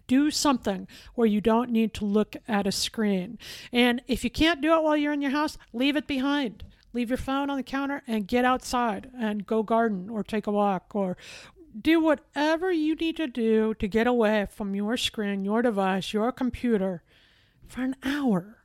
Do 0.06 0.32
something 0.32 0.88
where 1.16 1.28
you 1.28 1.42
don't 1.42 1.70
need 1.70 1.94
to 1.96 2.06
look 2.06 2.38
at 2.48 2.66
a 2.66 2.72
screen. 2.72 3.38
And 3.74 4.02
if 4.08 4.24
you 4.24 4.30
can't 4.30 4.62
do 4.62 4.74
it 4.74 4.84
while 4.84 4.96
you're 4.96 5.12
in 5.12 5.22
your 5.22 5.32
house, 5.32 5.58
leave 5.74 5.98
it 5.98 6.08
behind 6.08 6.64
leave 6.98 7.10
your 7.12 7.18
phone 7.18 7.52
on 7.52 7.58
the 7.58 7.64
counter 7.64 8.02
and 8.08 8.28
get 8.28 8.44
outside 8.44 9.12
and 9.16 9.46
go 9.46 9.62
garden 9.62 10.10
or 10.10 10.24
take 10.24 10.48
a 10.48 10.52
walk 10.52 10.96
or 10.96 11.16
do 11.80 12.00
whatever 12.00 12.72
you 12.72 12.96
need 12.96 13.16
to 13.16 13.28
do 13.28 13.76
to 13.76 13.88
get 13.88 14.08
away 14.08 14.48
from 14.50 14.74
your 14.74 14.98
screen, 14.98 15.46
your 15.46 15.62
device, 15.62 16.12
your 16.12 16.32
computer 16.32 17.04
for 17.68 17.82
an 17.82 17.96
hour. 18.02 18.64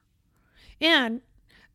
And 0.80 1.20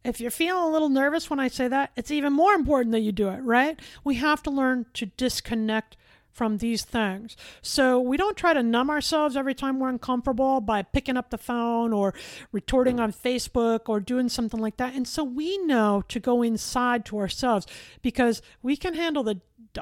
if 0.03 0.19
you're 0.19 0.31
feeling 0.31 0.63
a 0.63 0.71
little 0.71 0.89
nervous 0.89 1.29
when 1.29 1.39
I 1.39 1.47
say 1.47 1.67
that, 1.67 1.91
it's 1.95 2.09
even 2.09 2.33
more 2.33 2.53
important 2.53 2.91
that 2.93 3.01
you 3.01 3.11
do 3.11 3.29
it, 3.29 3.43
right? 3.43 3.79
We 4.03 4.15
have 4.15 4.41
to 4.43 4.49
learn 4.49 4.87
to 4.95 5.05
disconnect 5.05 5.95
from 6.37 6.59
these 6.59 6.85
things. 6.85 7.35
So 7.63 7.99
we 7.99 8.15
don't 8.15 8.37
try 8.37 8.53
to 8.53 8.61
numb 8.61 8.91
ourselves 8.91 9.35
every 9.35 9.55
time 9.55 9.79
we're 9.79 9.89
uncomfortable 9.89 10.61
by 10.61 10.83
picking 10.83 11.17
up 11.17 11.31
the 11.31 11.37
phone 11.37 11.91
or 11.91 12.13
retorting 12.51 12.99
on 12.99 13.11
Facebook 13.11 13.89
or 13.89 13.99
doing 13.99 14.29
something 14.29 14.59
like 14.59 14.77
that. 14.77 14.93
And 14.93 15.07
so 15.07 15.23
we 15.23 15.57
know 15.65 16.03
to 16.09 16.19
go 16.19 16.43
inside 16.43 17.05
to 17.05 17.17
ourselves 17.17 17.65
because 18.03 18.43
we 18.61 18.77
can 18.77 18.93
handle 18.93 19.23
the 19.23 19.41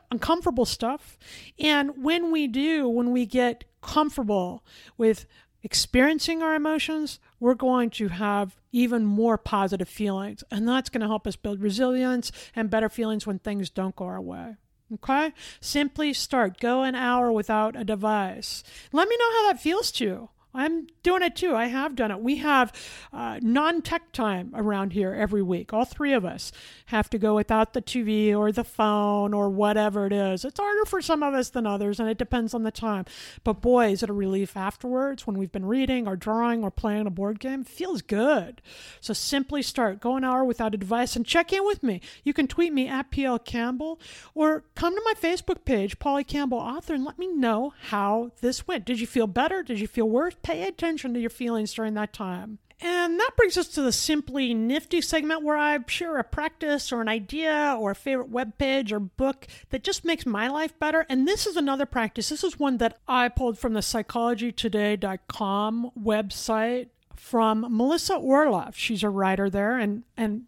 uncomfortable 0.10 0.66
stuff. 0.66 1.18
And 1.60 2.02
when 2.04 2.32
we 2.32 2.48
do, 2.48 2.88
when 2.88 3.12
we 3.12 3.26
get 3.26 3.66
comfortable 3.82 4.64
with 4.98 5.26
experiencing 5.62 6.42
our 6.42 6.56
emotions, 6.56 7.20
we're 7.40 7.56
going 7.56 7.90
to 7.90 8.08
have 8.08 8.56
even 8.72 9.04
more 9.04 9.38
positive 9.38 9.90
feelings. 9.90 10.44
And 10.52 10.68
that's 10.68 10.90
going 10.90 11.02
to 11.02 11.08
help 11.08 11.28
us 11.28 11.36
build 11.36 11.60
resilience 11.60 12.32
and 12.56 12.70
better 12.70 12.88
feelings 12.88 13.28
when 13.28 13.40
things 13.40 13.70
don't 13.70 13.96
go 13.96 14.06
our 14.06 14.22
way. 14.22 14.56
Okay? 14.94 15.34
Simply 15.60 16.14
start. 16.14 16.60
Go 16.60 16.84
an 16.84 16.96
hour 16.96 17.32
without 17.32 17.76
a 17.76 17.84
device. 17.84 18.64
Let 18.92 19.10
me 19.10 19.18
know 19.18 19.32
how 19.32 19.52
that 19.52 19.62
feels 19.62 19.92
to 19.94 20.04
you. 20.04 20.30
I'm 20.56 20.88
doing 21.04 21.22
it 21.22 21.36
too. 21.36 21.56
I 21.56 21.68
have 21.68 21.96
done 21.96 22.12
it. 22.12 22.20
We 22.20 22.38
have 22.38 22.74
uh, 23.14 23.40
non 23.42 23.82
tech 23.82 24.12
time 24.12 24.52
around 24.56 24.94
here 24.94 25.14
every 25.14 25.42
week. 25.42 25.74
All 25.74 25.86
three 25.86 26.14
of 26.14 26.26
us 26.26 26.52
have 26.88 27.10
to 27.12 27.18
go 27.18 27.36
without 27.36 27.74
the 27.74 27.82
TV 27.82 28.36
or 28.36 28.52
the 28.52 28.64
phone 28.64 29.34
or 29.34 29.50
whatever 29.50 30.06
it 30.06 30.14
is. 30.14 30.46
It's 30.46 30.60
harder 30.60 30.86
for 30.86 31.02
some 31.02 31.24
of 31.24 31.34
us 31.34 31.50
than 31.50 31.68
others, 31.68 32.00
and 32.00 32.10
it 32.10 32.18
depends 32.18 32.54
on 32.54 32.64
the 32.64 32.72
time. 32.72 33.06
But 33.44 33.62
boy, 33.62 33.92
is 33.92 34.04
it 34.04 34.10
a 34.10 34.14
relief 34.14 34.56
afterwards 34.56 35.28
when 35.28 35.38
we've 35.38 35.52
been 35.52 35.66
reading 35.66 36.08
or 36.08 36.16
drawing 36.16 36.64
or 36.64 36.72
playing 36.72 37.08
a 37.08 37.12
board 37.12 37.40
game. 37.40 37.62
It 37.62 37.68
feels 37.68 38.02
good. 38.02 38.62
So 39.02 39.14
simply 39.14 39.62
start. 39.62 40.00
Go 40.00 40.16
an 40.16 40.24
hour 40.24 40.44
without 40.44 40.74
a 40.74 40.78
device 40.78 41.16
and 41.16 41.26
check 41.26 41.52
in 41.54 41.66
with 41.66 41.84
me. 41.84 42.02
You 42.24 42.34
can 42.34 42.48
tweet 42.48 42.74
me 42.74 42.88
at 42.88 43.12
PL 43.12 43.40
Campbell 43.40 44.00
or 44.34 44.64
come 44.76 44.96
to 44.96 45.02
my 45.06 45.14
Facebook 45.14 45.66
page, 45.66 46.00
Polly 46.00 46.24
Campbell 46.24 46.58
Author, 46.58 46.94
and 46.94 47.06
let 47.06 47.20
me 47.20 47.28
know 47.28 47.74
how 47.90 48.32
this 48.42 48.68
went. 48.68 48.86
Did 48.86 49.00
you 49.00 49.08
feel 49.08 49.28
better? 49.28 49.64
Did 49.64 49.80
you 49.80 49.88
feel 49.88 50.10
worse? 50.10 50.36
Pay 50.46 50.68
attention 50.68 51.16
to 51.16 51.20
your 51.20 51.32
feelings 51.32 51.74
during 51.74 51.96
that 51.96 52.14
time. 52.14 52.60
And 52.80 53.20
that 53.20 53.32
brings 53.36 53.58
us 53.58 53.68
to 53.70 53.82
the 53.82 53.92
Simply 53.92 54.54
Nifty 54.54 55.02
segment 55.02 55.42
where 55.42 55.58
I 55.58 55.80
share 55.88 56.18
a 56.18 56.24
practice 56.24 56.92
or 56.92 57.02
an 57.02 57.08
idea 57.08 57.76
or 57.80 57.90
a 57.90 57.96
favorite 57.96 58.30
web 58.30 58.60
page 58.60 58.94
or 58.94 59.00
book 59.00 59.48
that 59.72 59.84
just 59.84 60.06
makes 60.06 60.24
my 60.24 60.48
life 60.48 60.78
better. 60.78 61.04
And 61.10 61.28
this 61.28 61.48
is 61.48 61.58
another 61.58 61.88
practice. 61.88 62.30
This 62.30 62.44
is 62.44 62.60
one 62.60 62.78
that 62.78 63.00
I 63.08 63.28
pulled 63.28 63.58
from 63.58 63.74
the 63.74 63.80
psychologytoday.com 63.80 65.92
website 66.00 66.90
from 67.16 67.66
Melissa 67.68 68.14
Orlov. 68.14 68.78
She's 68.78 69.02
a 69.02 69.10
writer 69.10 69.50
there 69.50 69.80
and 69.80 70.04
and 70.16 70.44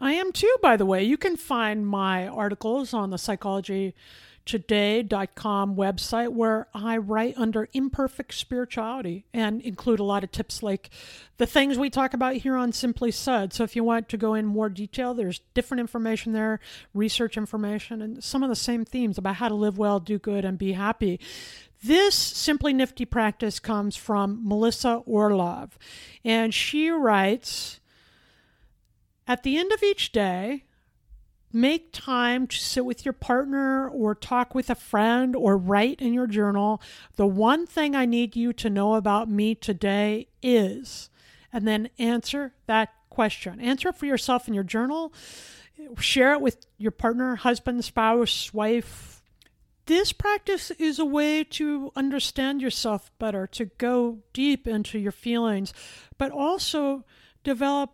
I 0.00 0.14
am 0.14 0.32
too, 0.32 0.56
by 0.60 0.76
the 0.76 0.86
way. 0.86 1.04
You 1.04 1.16
can 1.16 1.36
find 1.36 1.86
my 1.86 2.26
articles 2.26 2.92
on 2.92 3.10
the 3.10 3.18
psychology 3.18 3.94
today.com 4.46 5.74
website 5.74 6.28
where 6.32 6.68
I 6.72 6.96
write 6.98 7.34
under 7.36 7.68
imperfect 7.72 8.32
spirituality 8.32 9.26
and 9.34 9.60
include 9.60 9.98
a 9.98 10.04
lot 10.04 10.22
of 10.22 10.30
tips 10.30 10.62
like 10.62 10.88
the 11.36 11.46
things 11.46 11.76
we 11.76 11.90
talk 11.90 12.14
about 12.14 12.36
here 12.36 12.54
on 12.54 12.72
Simply 12.72 13.10
Said. 13.10 13.52
So 13.52 13.64
if 13.64 13.74
you 13.74 13.82
want 13.82 14.08
to 14.08 14.16
go 14.16 14.34
in 14.34 14.46
more 14.46 14.68
detail, 14.68 15.14
there's 15.14 15.40
different 15.52 15.80
information 15.80 16.32
there, 16.32 16.60
research 16.94 17.36
information, 17.36 18.00
and 18.00 18.22
some 18.22 18.44
of 18.44 18.48
the 18.48 18.56
same 18.56 18.84
themes 18.84 19.18
about 19.18 19.36
how 19.36 19.48
to 19.48 19.54
live 19.54 19.78
well, 19.78 19.98
do 19.98 20.18
good, 20.18 20.44
and 20.44 20.56
be 20.56 20.72
happy. 20.72 21.18
This 21.82 22.14
Simply 22.14 22.72
Nifty 22.72 23.04
practice 23.04 23.58
comes 23.58 23.96
from 23.96 24.40
Melissa 24.46 25.02
Orlov, 25.06 25.76
and 26.24 26.54
she 26.54 26.88
writes 26.88 27.80
At 29.26 29.42
the 29.42 29.58
end 29.58 29.72
of 29.72 29.82
each 29.82 30.12
day, 30.12 30.65
Make 31.52 31.92
time 31.92 32.46
to 32.48 32.56
sit 32.56 32.84
with 32.84 33.04
your 33.04 33.12
partner 33.12 33.88
or 33.88 34.14
talk 34.14 34.54
with 34.54 34.68
a 34.68 34.74
friend 34.74 35.34
or 35.34 35.56
write 35.56 36.02
in 36.02 36.12
your 36.12 36.26
journal. 36.26 36.82
The 37.16 37.26
one 37.26 37.66
thing 37.66 37.94
I 37.94 38.04
need 38.04 38.36
you 38.36 38.52
to 38.54 38.68
know 38.68 38.94
about 38.94 39.30
me 39.30 39.54
today 39.54 40.28
is, 40.42 41.08
and 41.52 41.66
then 41.66 41.88
answer 41.98 42.52
that 42.66 42.92
question. 43.10 43.60
Answer 43.60 43.88
it 43.88 43.96
for 43.96 44.06
yourself 44.06 44.48
in 44.48 44.54
your 44.54 44.64
journal. 44.64 45.12
Share 45.98 46.32
it 46.32 46.40
with 46.40 46.66
your 46.78 46.90
partner, 46.90 47.36
husband, 47.36 47.84
spouse, 47.84 48.52
wife. 48.52 49.22
This 49.86 50.12
practice 50.12 50.72
is 50.72 50.98
a 50.98 51.04
way 51.04 51.44
to 51.44 51.92
understand 51.94 52.60
yourself 52.60 53.10
better, 53.18 53.46
to 53.48 53.66
go 53.66 54.18
deep 54.32 54.66
into 54.66 54.98
your 54.98 55.12
feelings, 55.12 55.72
but 56.18 56.32
also 56.32 57.04
develop 57.44 57.92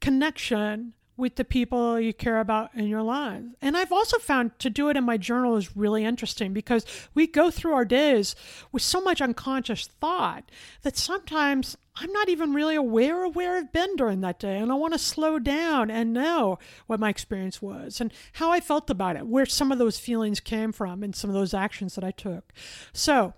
connection 0.00 0.92
with 1.16 1.36
the 1.36 1.44
people 1.44 1.98
you 2.00 2.12
care 2.12 2.40
about 2.40 2.74
in 2.74 2.88
your 2.88 3.02
life. 3.02 3.42
And 3.62 3.76
I've 3.76 3.92
also 3.92 4.18
found 4.18 4.58
to 4.58 4.70
do 4.70 4.88
it 4.88 4.96
in 4.96 5.04
my 5.04 5.16
journal 5.16 5.56
is 5.56 5.76
really 5.76 6.04
interesting 6.04 6.52
because 6.52 6.84
we 7.14 7.26
go 7.26 7.50
through 7.50 7.72
our 7.72 7.84
days 7.84 8.34
with 8.72 8.82
so 8.82 9.00
much 9.00 9.22
unconscious 9.22 9.86
thought 10.00 10.50
that 10.82 10.96
sometimes 10.96 11.76
I'm 11.96 12.12
not 12.12 12.28
even 12.28 12.52
really 12.52 12.74
aware 12.74 13.24
of 13.24 13.36
where 13.36 13.56
I've 13.56 13.72
been 13.72 13.94
during 13.96 14.20
that 14.22 14.40
day. 14.40 14.58
And 14.58 14.72
I 14.72 14.74
want 14.74 14.94
to 14.94 14.98
slow 14.98 15.38
down 15.38 15.90
and 15.90 16.12
know 16.12 16.58
what 16.86 16.98
my 16.98 17.08
experience 17.10 17.62
was 17.62 18.00
and 18.00 18.12
how 18.32 18.50
I 18.50 18.60
felt 18.60 18.90
about 18.90 19.16
it, 19.16 19.26
where 19.26 19.46
some 19.46 19.70
of 19.70 19.78
those 19.78 19.98
feelings 19.98 20.40
came 20.40 20.72
from 20.72 21.02
and 21.02 21.14
some 21.14 21.30
of 21.30 21.34
those 21.34 21.54
actions 21.54 21.94
that 21.94 22.04
I 22.04 22.10
took. 22.10 22.52
So, 22.92 23.34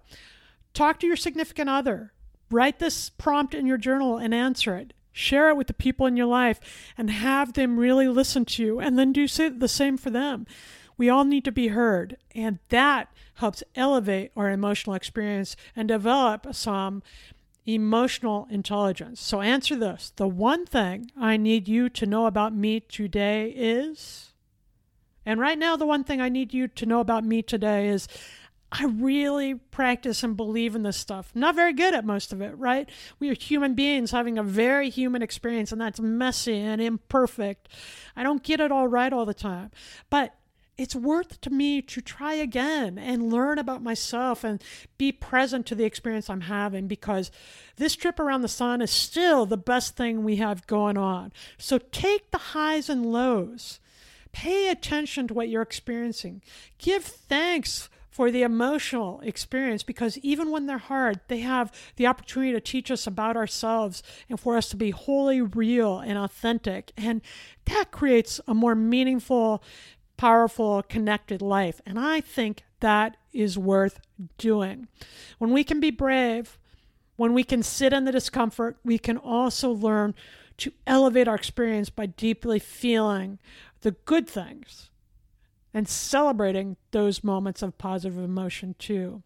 Talk 0.77 1.01
to 1.01 1.07
your 1.07 1.17
significant 1.17 1.71
other. 1.71 2.13
Write 2.51 2.81
this 2.81 3.09
prompt 3.09 3.55
in 3.55 3.65
your 3.65 3.79
journal 3.79 4.19
and 4.19 4.35
answer 4.35 4.77
it. 4.77 4.93
Share 5.17 5.49
it 5.49 5.57
with 5.57 5.67
the 5.67 5.73
people 5.73 6.05
in 6.05 6.15
your 6.15 6.27
life 6.27 6.61
and 6.99 7.11
have 7.11 7.55
them 7.55 7.81
really 7.81 8.07
listen 8.07 8.45
to 8.45 8.63
you 8.63 8.81
and 8.81 8.99
then 8.99 9.15
do 9.15 9.27
the 9.27 9.67
same 9.67 9.97
for 9.97 10.11
them. 10.11 10.47
We 10.99 11.09
all 11.09 11.25
need 11.25 11.43
to 11.47 11.53
be 11.53 11.69
heard, 11.69 12.19
and 12.35 12.59
that 12.69 13.11
helps 13.37 13.63
elevate 13.75 14.31
our 14.37 14.51
emotional 14.51 14.95
experience 14.95 15.57
and 15.75 15.89
develop 15.89 16.55
some 16.55 17.03
emotional 17.65 18.47
intelligence. 18.51 19.23
So, 19.23 19.41
answer 19.41 19.75
this 19.75 20.13
the 20.17 20.29
one 20.29 20.67
thing 20.67 21.11
I 21.17 21.39
need 21.39 21.67
you 21.67 21.89
to 21.89 22.05
know 22.05 22.27
about 22.27 22.55
me 22.55 22.81
today 22.81 23.49
is. 23.57 24.35
And 25.25 25.41
right 25.41 25.59
now, 25.59 25.77
the 25.77 25.87
one 25.87 26.05
thing 26.05 26.21
I 26.21 26.29
need 26.29 26.53
you 26.53 26.69
to 26.69 26.87
know 26.87 27.01
about 27.01 27.25
me 27.25 27.41
today 27.41 27.89
is 27.89 28.07
I 28.73 28.87
really 28.87 29.55
practice 29.55 30.23
and 30.23 30.37
believe 30.37 30.75
in 30.75 30.83
this 30.83 30.97
stuff. 30.97 31.31
Not 31.35 31.55
very 31.55 31.73
good 31.73 31.95
at 31.95 32.05
most 32.05 32.33
of 32.33 32.43
it, 32.43 32.57
right? 32.59 32.89
We 33.21 33.31
are 33.31 33.35
human 33.35 33.75
beings 33.75 34.11
having 34.11 34.39
a 34.39 34.43
very 34.43 34.91
human 34.91 35.23
experience, 35.23 35.71
and 35.71 35.81
that's 35.81 36.01
messy 36.01 36.59
and 36.59 36.81
imperfect. 36.81 37.69
I 38.17 38.23
don't 38.23 38.43
get 38.43 38.61
it 38.61 38.73
all 38.73 38.89
right 38.89 39.13
all 39.13 39.25
the 39.25 39.35
time. 39.35 39.71
But 40.11 40.35
it's 40.77 40.95
worth 40.95 41.41
to 41.41 41.51
me 41.51 41.81
to 41.81 42.01
try 42.01 42.35
again 42.35 42.99
and 42.99 43.33
learn 43.33 43.59
about 43.59 43.83
myself 43.83 44.45
and 44.45 44.63
be 44.99 45.11
present 45.11 45.65
to 45.67 45.75
the 45.75 45.85
experience 45.85 46.29
I'm 46.29 46.43
having 46.43 46.87
because 46.87 47.31
this 47.77 47.97
trip 47.97 48.21
around 48.21 48.43
the 48.43 48.49
sun 48.49 48.83
is 48.83 48.91
still 48.91 49.47
the 49.47 49.57
best 49.57 49.97
thing 49.97 50.23
we 50.23 50.37
have 50.37 50.67
going 50.67 50.99
on. 50.99 51.33
So 51.57 51.79
take 51.79 52.31
the 52.31 52.39
highs 52.39 52.91
and 52.91 53.07
lows. 53.07 53.81
Pay 54.33 54.69
attention 54.69 55.29
to 55.29 55.35
what 55.35 55.49
you're 55.49 55.63
experiencing. 55.63 56.43
Give 56.77 57.03
thanks 57.03 57.89
for 58.17 58.31
the 58.31 58.43
emotional 58.43 59.21
experience 59.21 59.83
because 59.83 60.17
even 60.21 60.51
when 60.51 60.65
they're 60.65 60.79
hard, 60.79 61.21
they 61.29 61.41
have 61.41 61.71
the 61.97 62.07
opportunity 62.07 62.51
to 62.51 62.61
teach 62.63 62.91
us 62.91 63.07
about 63.07 63.37
ourselves 63.37 64.03
and 64.31 64.41
for 64.41 64.57
us 64.57 64.71
to 64.71 64.77
be 64.77 64.89
wholly 64.89 65.43
real 65.43 65.99
and 65.99 66.17
authentic. 66.17 66.93
And 66.97 67.21
that 67.67 67.91
creates 67.91 68.41
a 68.49 68.55
more 68.55 68.75
meaningful, 68.75 69.63
powerful, 70.17 70.83
connected 70.89 71.43
life. 71.43 71.83
And 71.85 71.99
I 71.99 72.23
think 72.23 72.63
that 72.81 73.19
is 73.35 73.59
worth 73.59 74.01
doing. 74.39 74.89
When 75.37 75.51
we 75.51 75.63
can 75.63 75.79
be 75.79 75.91
brave, 75.91 76.57
when 77.17 77.35
we 77.35 77.45
can 77.45 77.63
sit 77.63 77.93
in 77.93 78.07
the 78.07 78.13
discomfort, 78.13 78.79
we 78.83 78.97
can 78.99 79.19
also 79.19 79.71
learn 79.71 80.15
to 80.57 80.73
elevate 80.87 81.29
our 81.29 81.35
experience 81.35 81.91
by 81.91 82.07
deeply 82.07 82.61
feeling 82.61 83.39
the 83.83 83.91
good 83.91 84.27
things 84.27 84.89
and 85.77 85.87
celebrating 85.87 86.75
those 86.91 87.23
moments 87.23 87.61
of 87.61 87.77
positive 87.77 88.17
emotion 88.17 88.75
too. 88.79 89.23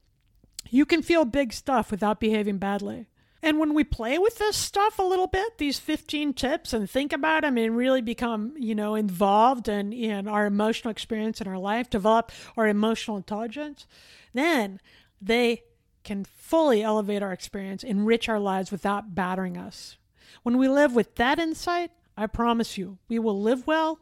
You 0.69 0.85
can 0.85 1.01
feel 1.01 1.25
big 1.25 1.53
stuff 1.53 1.93
without 1.93 2.19
behaving 2.19 2.59
badly. 2.59 3.07
And 3.41 3.61
when 3.61 3.73
we 3.73 3.85
play 3.85 4.19
with 4.19 4.39
this 4.39 4.57
stuff 4.57 4.99
a 4.99 5.05
little 5.05 5.29
bit, 5.29 5.59
these 5.59 5.79
15 5.79 6.35
tips, 6.35 6.73
and 6.73 6.91
think 6.91 7.13
about 7.13 7.43
them 7.43 7.57
and 7.57 7.77
really 7.77 8.03
become, 8.03 8.55
you 8.59 8.75
know, 8.75 8.97
involved 8.97 9.69
in, 9.69 9.93
in 9.93 10.27
our 10.27 10.45
emotional 10.45 10.91
experience 10.91 11.41
in 11.41 11.47
our 11.47 11.57
life, 11.57 11.89
develop 11.89 12.33
our 12.57 12.67
emotional 12.67 13.17
intelligence, 13.17 13.87
then 14.35 14.81
they 15.23 15.63
can 16.03 16.25
fully 16.25 16.83
elevate 16.83 17.23
our 17.23 17.33
experience, 17.33 17.85
enrich 17.85 18.29
our 18.29 18.41
lives 18.41 18.73
without 18.73 19.15
battering 19.15 19.57
us. 19.57 19.99
When 20.43 20.59
we 20.59 20.67
live 20.67 20.97
with 20.97 21.15
that 21.15 21.39
insight, 21.39 21.93
I 22.17 22.27
promise 22.27 22.77
you, 22.77 22.99
we 23.09 23.21
will 23.21 23.41
live 23.41 23.69
well, 23.69 24.01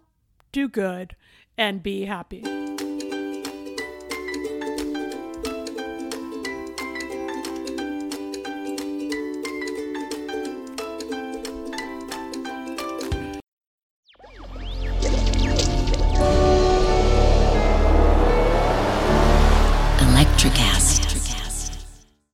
do 0.50 0.66
good, 0.66 1.14
and 1.58 1.82
be 1.82 2.06
happy. 2.06 2.42